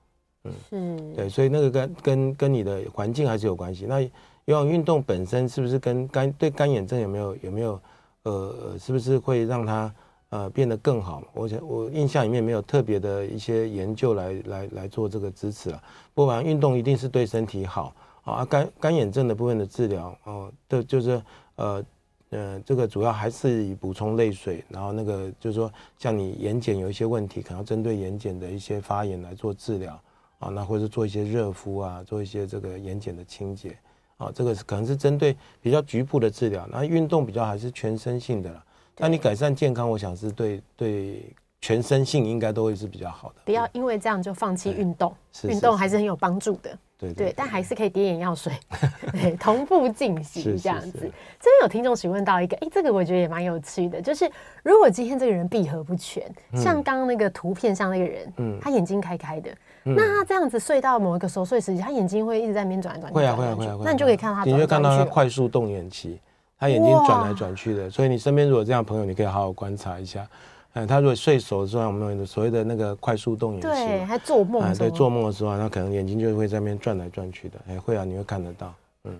[0.43, 3.85] 嗯，是对，所以那个跟跟跟你的环境还是有关系。
[3.87, 4.01] 那
[4.45, 7.79] 有氧运动本身是不是跟干对干眼症有没有有没有
[8.23, 9.93] 呃是不是会让它
[10.29, 11.23] 呃变得更好？
[11.33, 15.83] 我想我印象里面没有特别的一些研究来来来做这个支持了。
[16.13, 18.45] 不管运动一定是对身体好啊。
[18.45, 21.21] 干干眼症的部分的治疗哦，对，就是
[21.55, 21.83] 呃
[22.29, 30.01] 呃，这个主要还是以补充泪水，然后那个就是说，像你眼睑有一些问题，可能要针对眼睑的一些发炎来做治疗
[30.39, 33.77] 啊，那或者做一些热敷啊，做一些这个眼睑的清洁
[34.21, 36.67] 啊，这个是可能是针对比较局部的治疗。
[36.71, 38.63] 那运动比较还是全身性的啦。
[38.97, 41.25] 那你改善健康，我想是对对
[41.59, 43.35] 全身性应该都会是比较好的。
[43.45, 46.77] 不要因为这样就放弃运动，运动还是很有帮助的。
[47.15, 48.53] 对但还是可以点眼药水，
[49.11, 50.91] 对，同步进行这样子。
[50.93, 54.29] 这边有听众询问到一个，哎，这个我觉得也蛮有趣的，就是
[54.63, 59.51] 如果今天这个人闭合不全，嗯、像刚刚那个图片上那个人，嗯，他眼睛开开的，
[59.85, 63.15] 嗯、那他这样子睡到某一个熟睡时期，他眼睛会一直在那边转来转去。
[63.15, 66.19] 会啊会啊会啊，那你就可以看到他转来转，你就看到他快速动眼期，
[66.59, 67.89] 他眼睛转来转去的。
[67.89, 70.27] 所以你身边如果这样的朋友，你可以好好观察一下。
[70.73, 79.19] 嗯，他如果睡熟的时候，我们有所谓的那个快速动眼期，对，还做梦，啊，对，做梦的时候，他可能眼睛就会在那边转来转去的，哎，会啊，你会看得到，嗯，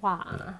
[0.00, 0.26] 哇。
[0.32, 0.54] 嗯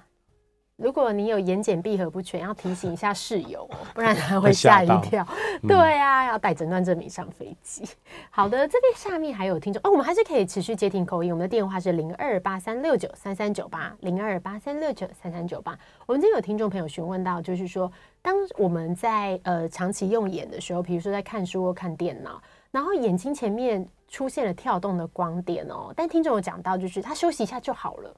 [0.79, 5.27] 如果你有眼睑闭合不全，要提醒一下室友哦， 不然他会吓一跳。
[5.67, 7.83] 对啊，要带诊断证明上飞机。
[8.29, 15.77] 好的，这边下面还有听众哦，我们还是可以持续接听 call in，我们的电话是零二八三六九三三九八零二八三六九三三九八。
[16.05, 28.15] 我们这边有听众朋友询问到，就是说，当我们在呃长期用眼的时候，比如说在看书或看电脑，然后眼睛前面出现了跳动的光点哦，但听众有讲到，就是他休息一下就好了。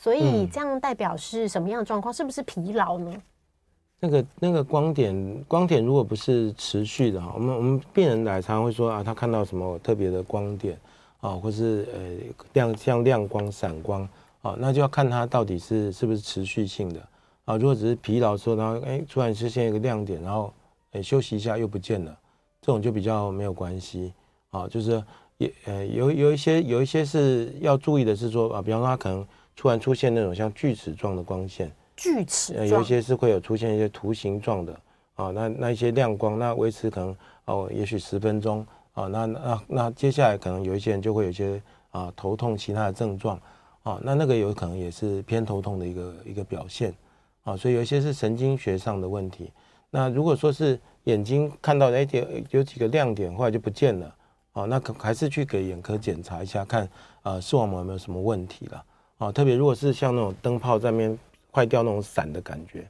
[0.00, 2.14] 所以这样代表是什么样的状况？
[2.14, 3.12] 是不是疲劳呢？
[3.98, 10.78] 那个那个光点光点如果不是持续的哈，我们我们病人来常常会说啊，他看到什么特别的光点
[11.20, 12.00] 啊，或是呃
[12.52, 14.08] 亮像亮光闪光
[14.40, 17.00] 啊，那就要看他到底是是不是持续性的
[17.44, 17.56] 啊。
[17.56, 20.54] 如果只是疲劳说，然后哎突然出现一个亮点，然后
[20.92, 22.16] 哎休息一下又不见了，
[22.60, 24.12] 这种就比较没有关系
[24.50, 24.68] 啊。
[24.68, 25.02] 就是
[25.38, 29.26] 也呃有有一些有一些是要注意的是说啊，比方说他可能。
[29.58, 34.72] 突然出现那种像锯齿状的光线，锯齿、呃，有一些是会有出现一些图形状的。
[35.16, 37.16] 啊，那那一些亮光，那维持可能
[37.46, 38.64] 哦，也许十分钟。
[38.92, 43.36] 啊，那那那接下来可能有一些人就会有一些啊头痛，其他的症状。
[43.82, 46.94] 啊，那那个有可能也是偏头痛的一个一个表现。
[47.42, 49.50] 啊，所以有一些是神经学上的问题。
[49.90, 54.14] 那如果说是眼睛看到哎点有几个亮点，后来就不见了。
[54.52, 56.88] 啊，那可还是去给眼科检查一下，看
[57.22, 58.84] 啊视网膜有没有什么问题了。
[59.18, 61.18] 啊，特别如果是像那种灯泡在那边
[61.52, 62.88] 坏掉那种闪的感觉，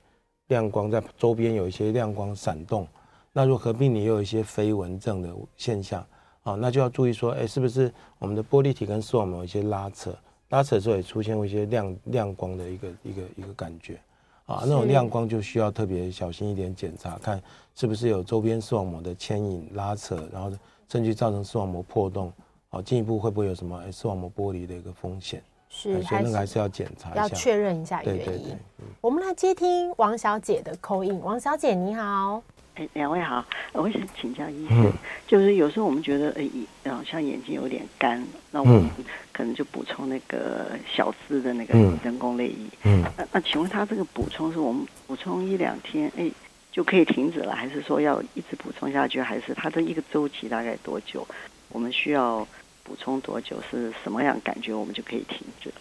[0.48, 2.86] 亮光在周边有一些亮光闪动，
[3.32, 6.06] 那如果合并你又有一些飞蚊症的现象，
[6.42, 10.14] 啊，那就要注意说，哎，是不是我们的玻璃体跟视网膜有一些拉扯，
[10.50, 13.98] 拉扯的时候也出现过一些亮亮光的一个一个一个感觉，
[14.44, 17.42] 啊，那种亮光就需要特别小心一点检查，看
[17.74, 20.52] 是不是有周边视网膜的牵引拉扯，然后
[20.90, 22.30] 甚至造成视网膜破洞，
[22.68, 25.42] 啊，进一步会不会有什么视网膜剥离的一个风险？
[25.70, 28.24] 是，还是还是要检查一下，要确认一下原因。
[28.24, 31.20] 对对对，嗯，我们来接听王小姐的 call in。
[31.20, 32.42] 王小姐你好，
[32.74, 34.92] 哎，两位好，我想请教医生，嗯，
[35.26, 38.88] 就是有时候我们觉得，哎，好，像眼睛有点干，那我们
[39.32, 42.56] 可能就补充那个小资的那个人工泪液。
[42.84, 46.30] 嗯，那那请问他这个补充是我们补充一两天，哎，
[46.72, 49.20] 就可以停止了，还是说要一直补充下去？
[49.20, 51.26] 还是它的一个周期大概多久？
[51.70, 52.46] 我们需要？
[52.88, 55.74] 补充多久是什么样感觉，我们就可以停止了。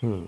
[0.00, 0.26] 嗯，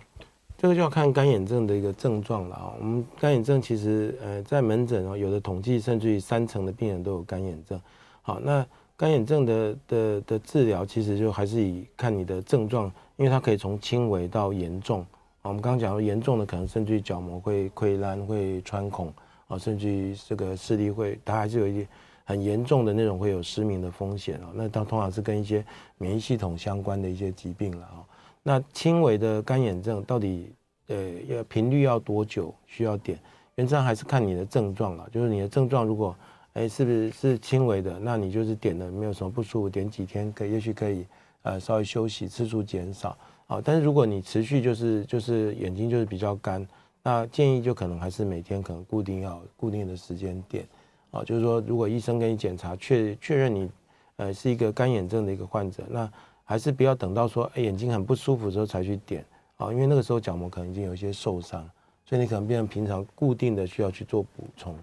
[0.58, 2.74] 这个就要看干眼症的一个症状了啊。
[2.78, 7.80] 我们干眼症其实呃在门诊哦，有的统计甚至于三成的病人都有干眼症。
[8.20, 15.06] 好，那干眼症的的的治疗其实就还是以看你的症状，因为它可以从轻微到严重。
[15.40, 19.12] 我们刚刚讲到严重的，可能甚至于角膜会溃烂、会穿孔
[19.48, 21.88] 啊，甚至于这个视力会，它还是有一点。
[22.32, 25.62] 很严重的那种会有失明的风险哦，那它通常是跟一些
[25.98, 28.00] 免疫系统相关的一些疾病了啊。
[28.42, 30.50] 那轻微的干眼症到底
[30.86, 30.96] 呃
[31.28, 33.18] 要频率要多久需要点？
[33.56, 36.16] 原则上还是看你的症状了，就是你的症状如果
[36.54, 41.06] 哎是不是是轻微的，那你就是点了没有什么不舒服，点几天可以也许可以
[41.42, 43.14] 呃稍微休息，次数减少
[43.46, 43.60] 啊。
[43.62, 46.66] 但是如果你持续就是就是眼睛就是比较干，
[47.02, 50.64] 那建议就可能还是每天可能固定要固定的时间点。
[51.12, 53.70] 啊，就是说，如果医生给你检查确确认你，
[54.16, 56.10] 呃，是一个干眼症的一个患者，那
[56.42, 59.22] 还是不要等到说，哎，眼睛很不舒服的时候才去点
[59.58, 61.68] 啊，因为那个时候角膜可能已经有一些受伤，
[62.06, 64.74] 所以你可能变成平常固定的需要去做补充。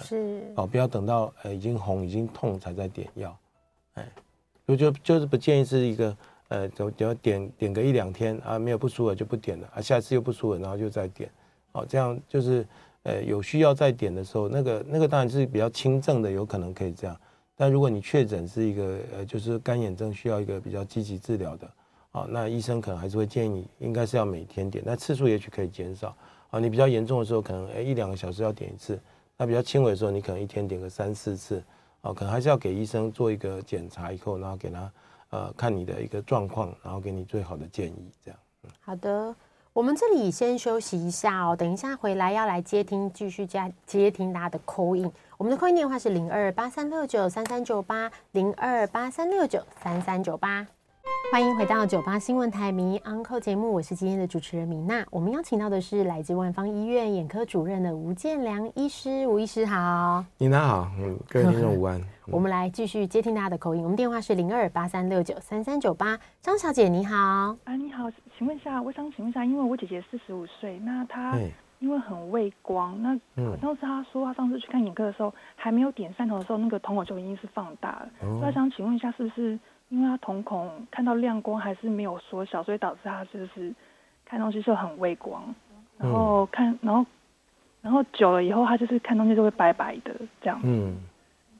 [0.00, 0.52] 是。
[0.56, 3.36] 哦，不要等到呃已经红、已经痛才在点药，
[3.94, 4.08] 哎，
[4.66, 6.16] 就就就是不建议是一个
[6.48, 11.30] 呃，就要点点个一两天啊，没有不舒服就不点了啊，下次又不舒服，然后就再点，
[11.70, 12.66] 哦，这样就是。
[13.02, 17.16] 呃，有需要再点的时候，那个那个当然是比较轻症的，有可能可以这样。
[17.56, 21.70] 但如果你确诊是一个呃，就是干眼症需要一个比较积极治疗的，
[22.12, 26.16] 啊，那医生可能还是会建议你应该是要每天点，那次数也许可以减少，
[26.50, 28.96] 啊，你比较严重的时候，可能哎一两个小时要点一次；
[29.36, 31.62] 那比较轻微的时候，你可能一天点个三四次。
[32.02, 34.92] 啊，可能还是要给医生做一个检查以后，然后给他
[35.32, 38.40] 呃看你的一个状况，然后给你最好的建议，这样。
[38.80, 39.34] 好的，
[39.72, 45.08] 我们这里先休息一下哦，等一下回来要来接听，继续加接听大家的 call in。
[45.38, 50.66] 我们的 call in 电话是零二八三六九三三九八零二八三六九三三九八。
[51.32, 55.06] 欢迎回到九八新闻台迷 Uncle 节目，我是今天的主持人米娜。
[55.10, 60.24] 我们邀请到的是来自万方医院眼科主任的吴建良医师，吴医师好。
[60.38, 62.02] 米娜好，嗯，各位听众午安。
[62.26, 66.18] 我们来继续接听大家的口音，我们电话是零二八三六九三三九八。
[66.42, 67.16] 张小姐你好，
[67.64, 68.10] 啊你好，
[68.40, 71.38] 请问一下，我想请问一下，因为我姐姐四十五岁，那她
[71.78, 73.10] 因为很畏光，那
[73.44, 78.08] 好像是她说她上次去看眼科的时候，还没有点散瞳的时候，那个瞳孔就已经是放大了。
[78.22, 79.58] 我、哦、想请问一下，是不是？
[79.90, 83.74] 因为她瞳孔看到亮光还是没有缩小，所以导致她就是
[84.24, 85.54] 看东西就很畏光，
[85.98, 87.04] 然后看，然后
[87.82, 90.96] 然后久了以后，她就是看东西就会白白的这样，嗯，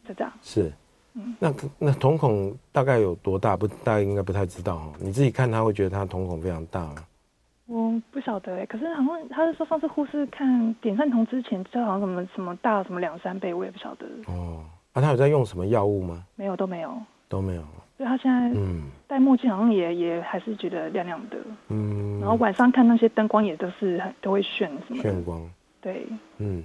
[0.09, 0.33] 就这样。
[0.41, 0.73] 是，
[1.15, 3.57] 嗯，那那瞳孔大概有多大？
[3.57, 4.93] 不，大家应该不太知道哦。
[5.01, 7.05] 你自己看他会觉得他瞳孔非常大吗？
[7.67, 14.07] 我不晓得哎，可是好像他是说上次护士看点散瞳之前，就好像什么什么大什么两三倍，我也不晓得。
[14.27, 16.25] 哦，那、啊、他有在用什么药物吗？
[16.35, 16.93] 没有，都没有，
[17.29, 17.63] 都没有。
[17.97, 21.37] 所以他现在嗯戴墨镜，好像也也还是觉得亮亮的。
[21.69, 25.41] 嗯，然后晚上看那些灯光也都是很都会炫什么炫光。
[25.81, 26.07] 对，
[26.39, 26.65] 嗯，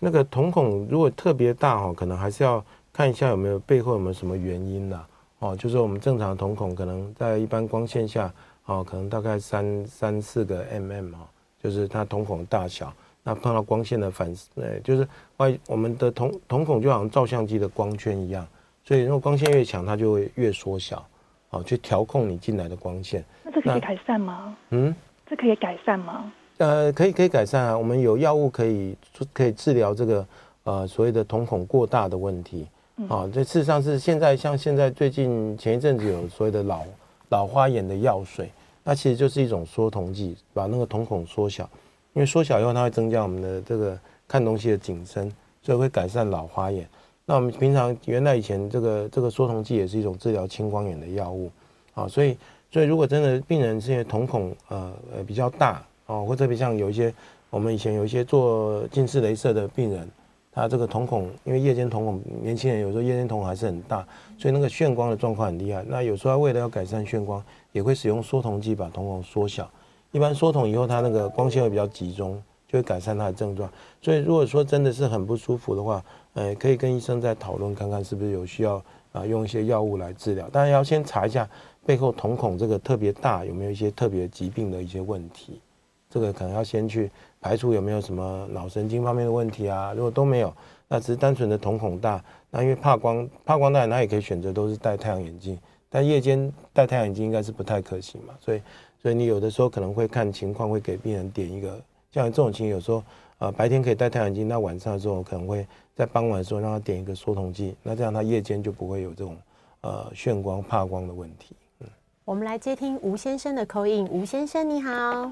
[0.00, 2.64] 那个瞳孔如果特别大哦，可能还是要
[2.96, 5.06] 看一下有没有背后有没有什么原因啦。
[5.40, 8.32] 哦，就是我们正常的瞳孔可能在一般光线下
[8.64, 11.28] 哦，可能大概三三四个 mm 哦，
[11.62, 12.90] 就是它瞳孔大小。
[13.22, 18.46] 那碰到光线的反射，对，就是外我们的瞳瞳孔就好像照相机的光圈一样。
[18.82, 21.06] 所以，如果光线越强，它就会越缩小，
[21.50, 23.22] 哦，去调控你进来的光线。
[23.44, 24.56] 那这可以改善吗？
[24.70, 24.94] 嗯，
[25.28, 26.32] 这可以改善吗？
[26.56, 27.76] 呃，可以，可以改善啊。
[27.76, 28.96] 我们有药物可以
[29.34, 30.26] 可以治疗这个
[30.64, 32.66] 呃所谓的瞳孔过大的问题。
[33.08, 36.82] 啊，这事实上是现在像现在最近前一阵子有所谓的老
[37.28, 38.50] 老花眼的药水，
[38.82, 41.68] 那其实就是一种缩瞳剂，把那个瞳孔缩小。
[42.14, 45.30] 因为缩小以后，它会增加我们的这个看东西的景深，
[45.62, 46.88] 所以会改善老花眼。
[47.26, 51.50] 那我们平常原来以前这个这个缩瞳剂也是一种治疗青光眼的药物，
[51.92, 52.34] 啊，所以
[52.70, 57.12] 所以如果真的病人是因为瞳孔呃呃比较大哦，或特别像有一些
[57.50, 60.08] 我们以前有一些做近视雷射的病人，
[60.56, 64.06] 他这个瞳孔因为夜间瞳孔年轻人有时候夜间瞳孔还是很大，
[64.38, 65.84] 所以那个眩光的状况很厉害。
[65.86, 69.70] 那有时候为了要改善眩光，也会使用缩瞳剂把瞳孔缩小。
[70.12, 73.70] 一般缩瞳以后，它那个光线会比较集中，就会改善它的症状。
[74.00, 76.02] 所以如果说真的是很不舒服的话，
[76.32, 78.82] 呃，可以跟医生再讨论看看，是不是有需要
[79.12, 80.48] 啊用一些药物来治疗。
[80.48, 81.46] 当然要先查一下
[81.84, 85.60] 背后瞳孔这个特别大有没有一些特别疾病的一些问题，
[86.08, 87.10] 这个可能要先去
[87.46, 89.92] 排除有没有什么脑神经方面的问题啊。
[89.94, 90.52] 如果都没有，
[90.88, 92.20] 那只是单纯的瞳孔大，
[92.50, 95.56] 那因为怕光，怕光当然他也可以选择都是戴太阳眼镜，
[95.88, 98.34] 但夜间戴太阳眼镜应该是不太可行嘛。
[98.40, 98.60] 所以，
[99.00, 101.80] 所以你有的时候可能会看情况，会给病人点一个，
[102.10, 103.00] 像这种情形有时候。
[103.38, 109.36] 呃，白天可以戴太阳镜，那晚上的时候可能会在傍晚的时候让他点一个缩瞳剂，那这样他夜间就不会有这种
[109.82, 111.54] 呃眩光、怕光的问题。
[111.80, 111.86] 嗯，
[112.24, 115.30] 我们来接听吴先生的口音吴先生你好，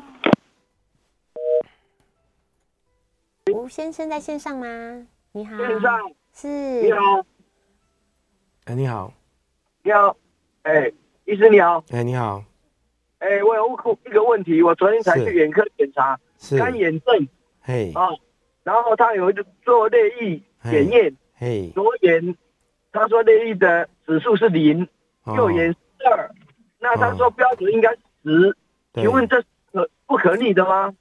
[3.64, 4.66] 吴先生在线上吗？
[5.32, 7.24] 你好，线上是，你好，
[8.66, 9.10] 哎你好，
[9.82, 10.14] 你好，
[10.64, 10.92] 哎
[11.24, 12.44] 医生你好，哎你好，
[13.20, 13.66] 哎我有
[14.04, 16.20] 一个问题，我昨天才去眼科检查，
[16.58, 17.26] 干眼症。
[17.62, 18.10] 嘿，啊，
[18.64, 19.34] 然后他有一
[19.64, 22.36] 做泪液检验，嘿，左眼
[22.92, 24.86] 他说泪液的指数是零，
[25.38, 26.30] 右眼是二，
[26.80, 27.90] 那他说标准应该
[28.22, 28.54] 十，
[28.92, 29.42] 请问这
[29.72, 30.94] 可不可逆的吗？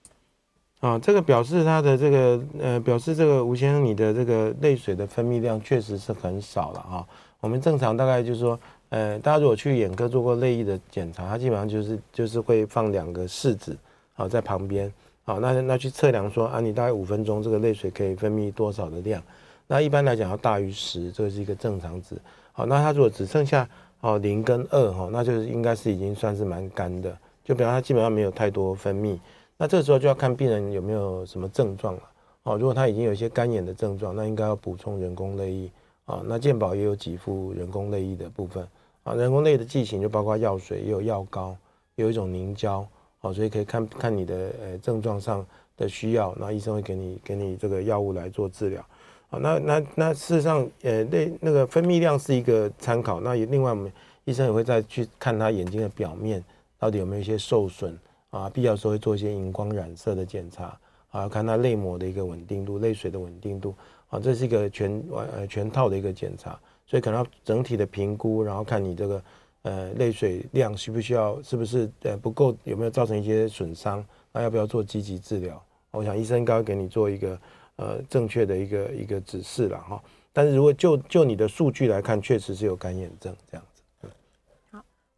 [0.83, 7.07] 啊，这个表示他的这个呃，表示这个吴先生你的这个泪水的分泌量确实是很少了啊。
[7.39, 8.59] 我们正常大概就是说，
[8.89, 13.77] 呃，大家如果去眼科做过泪液的检查，它基本上就是就是会放两个试纸
[14.17, 14.91] 啊在旁边。
[15.23, 19.23] 好，那那去测量说啊，你大概五分钟这个泪水可以分泌多少的量？
[19.67, 22.17] 那一般来讲要大于十，这是一个正常值。
[22.51, 23.65] 好，那它如果只剩下
[24.01, 29.17] 哦零跟二哈，那就是应该是已经算是蛮干的，就比方它基本上没有太多分泌。
[29.57, 32.01] 那这时候就要看病人有没有什么症状了。
[32.43, 35.71] 哦，如果他已经有一些干眼的症状，那应该要补充人工泪液。
[36.05, 38.67] 啊，那健保也有给付人工泪液的部分。
[39.03, 41.55] 啊，人工泪的剂型就包括药水，也有药膏，
[41.95, 42.85] 有一种凝胶。
[43.19, 45.45] 好，所以可以看看你的呃症状上
[45.77, 48.85] 的需要，那医生会给你给你这个药物来做治疗。
[49.29, 53.21] 好，那那那事实上，呃，那那个分泌量是一个参考。
[53.21, 53.89] 那也另外，我们
[54.25, 56.43] 医生也会再去看他眼睛的表面
[56.77, 57.97] 到底有没有一些受损
[58.33, 60.75] 啊，必要时候会做一些荧光染色的检查
[61.11, 63.75] 啊，看他泪膜的一个稳定度、泪水的稳定度，
[64.09, 69.23] 啊，这是一个全完呃全套的一个检查，所以可能要整体的评估，然后看你这个
[69.61, 75.63] 呃泪水量需不需要，是不是呃不够，有没有造成一些损伤，那要不要做积极治疗？
[75.91, 77.39] 我想医生应该给你做一个
[77.75, 80.03] 呃正确的一个一个指示了哈。
[80.31, 83.63] 但是如果就就你的数据来看，确实是有干眼症这样。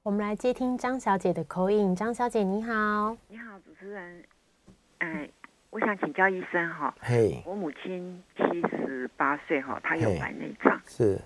[0.05, 1.95] 我们来接听张小姐的 call in。
[1.95, 4.23] 张小姐你好，你好，主持人，
[4.99, 5.27] 哎，
[5.71, 11.19] 我想请教医生哈，嘿，我母亲七十八岁哈，她有白内障，是，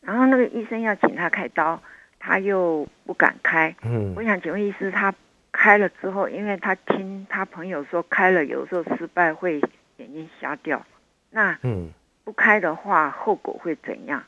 [0.00, 1.78] 然后那个医生要请她开刀，
[2.18, 5.14] 她又不敢开，嗯，我想请问医师，她
[5.52, 9.60] 开了之后，因为她听她朋友说开了有时候失败会
[9.98, 10.82] 眼睛瞎掉，
[11.28, 11.90] 那嗯，
[12.24, 14.24] 不开的话后果会怎样？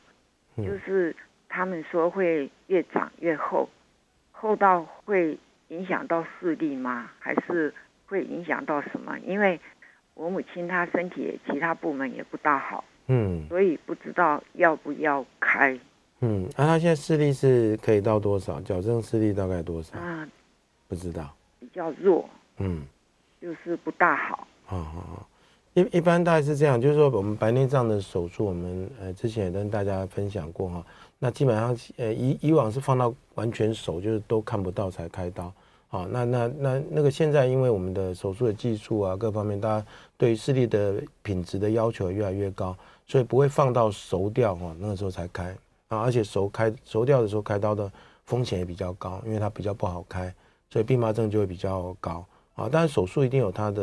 [0.57, 1.15] 嗯、就是。
[1.49, 3.67] 他们说会越长越厚，
[4.31, 5.37] 厚到会
[5.69, 7.11] 影响到视力吗？
[7.19, 7.73] 还是
[8.05, 9.17] 会影响到什么？
[9.19, 9.59] 因为
[10.13, 15.77] 我母亲她身体其他部门也不大好，嗯，所以不知道要不要开。
[16.21, 18.59] 嗯，那、啊、她现在视力是可以到多少？
[18.61, 19.97] 矫正视力大概多少？
[19.97, 20.27] 啊，
[20.87, 22.83] 不知道，比较弱，嗯，
[23.41, 24.47] 就是不大好。
[24.65, 25.28] 好好好。
[25.75, 30.85] 一一般大概是这样，就是说我们白内障的手术，我们呃之前也跟大家分享过哈。
[31.19, 35.51] 那基本上呃以以往是放到完全熟，就是都看不到才开刀。
[35.87, 39.85] 好，那那那那个现在因为我们的手术的技术啊各方面，大家
[40.17, 45.55] 对视力的品质的要求越来越高，所以不会放到熟掉哈那个时候才开
[45.87, 47.91] 啊，而且熟开熟掉的时候开刀的
[48.25, 50.33] 风险也比较高，因为它比较不好开，
[50.69, 52.67] 所以并发症就会比较高啊。
[52.69, 53.81] 当然手术一定有它的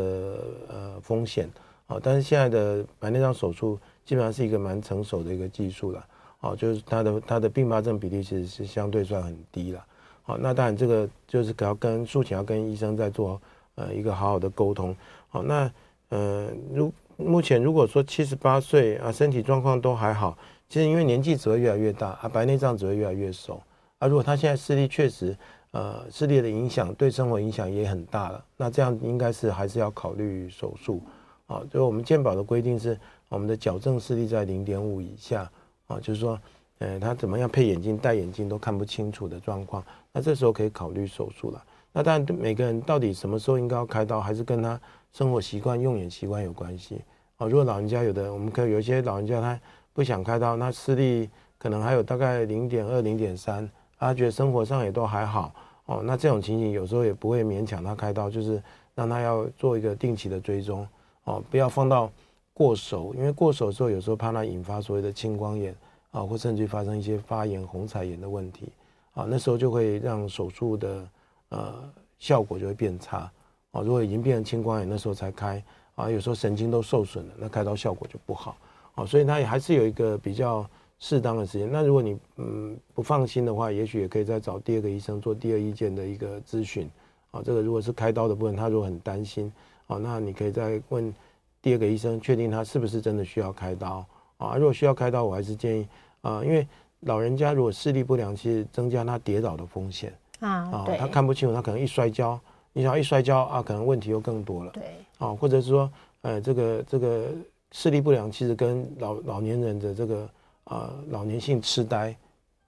[0.69, 1.49] 呃风险。
[1.89, 6.05] 好，但是现在的白内障手术基本上是一个蛮成熟的一个技术了，
[6.41, 9.85] 哦，就是它的它的并发症比例其实是相对算很低了，
[10.25, 13.41] 好，那当然这个就是要跟术前要跟医生在做
[13.77, 14.97] 呃一个好好的沟通，
[15.29, 15.71] 好，那
[16.09, 20.37] 呃如目前如果说七十八岁啊身体状况都还好，
[20.69, 23.63] 其实因为年纪只会越来越大啊，白内障只会越来越熟
[24.01, 25.37] 啊，如果他现在视力确实
[25.71, 31.01] 呃视力的影响对生活影响也很大了，那这样应该是还是要考虑手术。
[31.47, 35.51] 啊，就我们健保的规定是，我们的矫正视力在零点五以下，
[35.87, 36.39] 啊，就是说，
[36.79, 39.83] 呃，他怎么样配眼镜、戴眼镜都看不清楚的状况，
[40.13, 41.65] 那这时候可以考虑手术了。
[41.93, 44.79] 那当然，每个人到底什么时候应该要开刀，还是跟他
[45.13, 47.01] 生活习惯、用眼习惯有关系。
[47.37, 49.59] 啊，如果老人家有的，我们可以有一些老人家他
[49.93, 58.61] 不想开刀，那视力可能还有大概零点二、零点三，他觉得生活上也都还好，哦，那这种情形有时候也不会勉强他开刀，就是
[58.95, 60.87] 让他要做一个定期的追踪。
[61.27, 62.11] 哦，不要放到
[62.55, 65.75] 过熟，因为过熟的时候，有时候怕它引发所谓的青光眼
[66.13, 68.69] 啊，或甚至发生一些发炎、虹彩炎的问题
[69.13, 71.09] 啊，那时候就会让手术的
[71.49, 71.75] 呃
[72.19, 73.31] 效果就会变差
[73.73, 73.83] 啊。
[73.83, 75.63] 如果已经变成青光眼，那时候才开
[75.97, 78.57] 啊，有时候神经都受损了，那开刀效果就不好
[78.95, 79.05] 啊。
[79.05, 80.65] 所以它也还是有一个比较
[81.01, 81.69] 适当的时间。
[81.71, 86.89] 那如果你嗯不放心的话，也许也可以再找第二个医生做第二意见的一个咨询
[87.33, 87.43] 啊。
[87.45, 89.53] 这个如果是开刀的部分，他如果很担心。
[89.87, 91.15] 好，那你可以再问
[91.63, 94.05] 第二个医生，确定他是不是真的需要开刀
[94.37, 94.57] 啊？
[94.57, 95.89] 如果需要开刀，我还是建议
[96.23, 96.67] 啊，因为
[97.01, 100.49] 老人家如果视力不良，其实增加他跌倒的风险啊。
[100.49, 102.39] 啊，他看不清楚，他可能一摔跤，
[102.73, 104.71] 你想一摔跤啊，可能问题又更多了。
[104.73, 104.83] 对，
[105.19, 105.91] 啊，或者是说，
[106.23, 107.29] 呃，这个这个
[107.71, 110.29] 视力不良，其实跟老老年人的这个
[110.65, 112.15] 啊老年性痴呆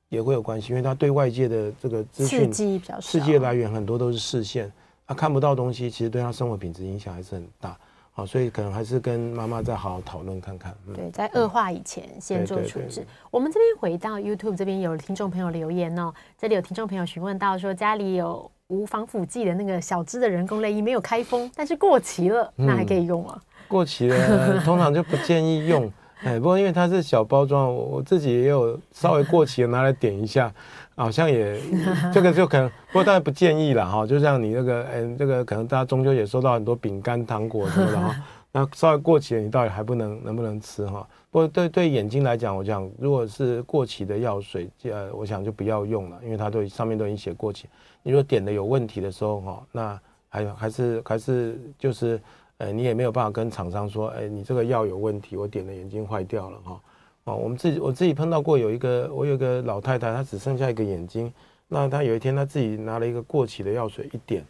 [0.08, 4.72] 也会有关系，因为他对外界的这个资讯刺激比较少，刺激的来源很多都是视线。
[5.08, 7.74] 他看不到东西，其实对他生活品质影响还是很大，
[8.12, 10.76] 好，所以可能还是跟妈妈再好好讨论看看。
[10.94, 13.06] 对，在恶化以前先做处置。
[13.30, 23.40] 我们这边回到 YouTube 这边有听众朋友留言哦，这里有听众朋友询问到说，家里有无防腐剂的那个小支的人工泪衣没有开封，但是过期了，那还可以用吗？
[23.66, 25.90] 过期了，通常就不建议用。
[26.24, 30.52] 哎，不过因为它是小包装，我自己也有稍微过期的拿来点一下。
[30.98, 31.58] 好像也
[32.12, 34.06] 这个就可能，不过当然不建议了哈。
[34.06, 38.14] 就像你那个，嗯，这个可能大家中秋也收到很多饼干、糖果什么的哈。
[38.50, 41.06] 那稍微过期了，你到底还不能能不能吃哈？
[41.30, 47.68] 不过对对眼睛来讲，我讲如果是过期的药水，呃，我想就不要用了，因为它都上面都已经写过期。
[48.02, 52.18] 你如果点的有问题的时候哈，那还还是还是就是，
[52.56, 56.80] 呃，你也没有办法跟厂商说，哎，你这个药有问题，我点的眼睛坏掉了哈。
[57.28, 61.30] 哦，我们自己我自己碰到过有一个，我有一个老太太，她只剩下一个眼睛。
[61.66, 64.42] 那她有一天，她自己拿了一个过期的药水一点，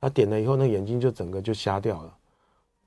[0.00, 2.14] 她点了以后，那眼睛就整个就瞎掉了。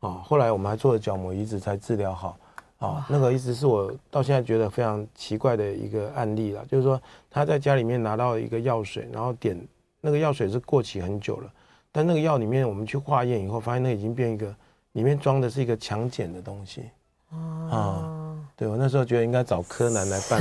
[0.02, 2.38] 啊，后来我们还做了角膜移植才治疗好。
[2.78, 9.60] 啊，那个一直是我到现在觉得非常奇怪的一个案例了，就是说她在家里面拿到一个药水，然后点
[10.00, 11.52] 那个药水是过期很久了，
[11.92, 14.56] 但那个药里面我们去化验以后，发现那已经变一个
[14.94, 16.84] 里面装的是一个强碱的东西。
[17.70, 18.29] 啊，
[18.60, 20.38] 对，我那时候觉得应该找柯南来办，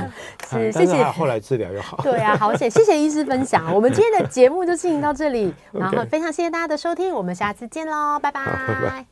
[0.48, 1.04] 是，谢谢。
[1.04, 3.74] 后来治疗又好，对啊，好险，谢谢医师分享。
[3.74, 9.04] 我们今天的节目就进行到这里， 然后非常谢谢大家的收听，我们下次见喽，拜拜。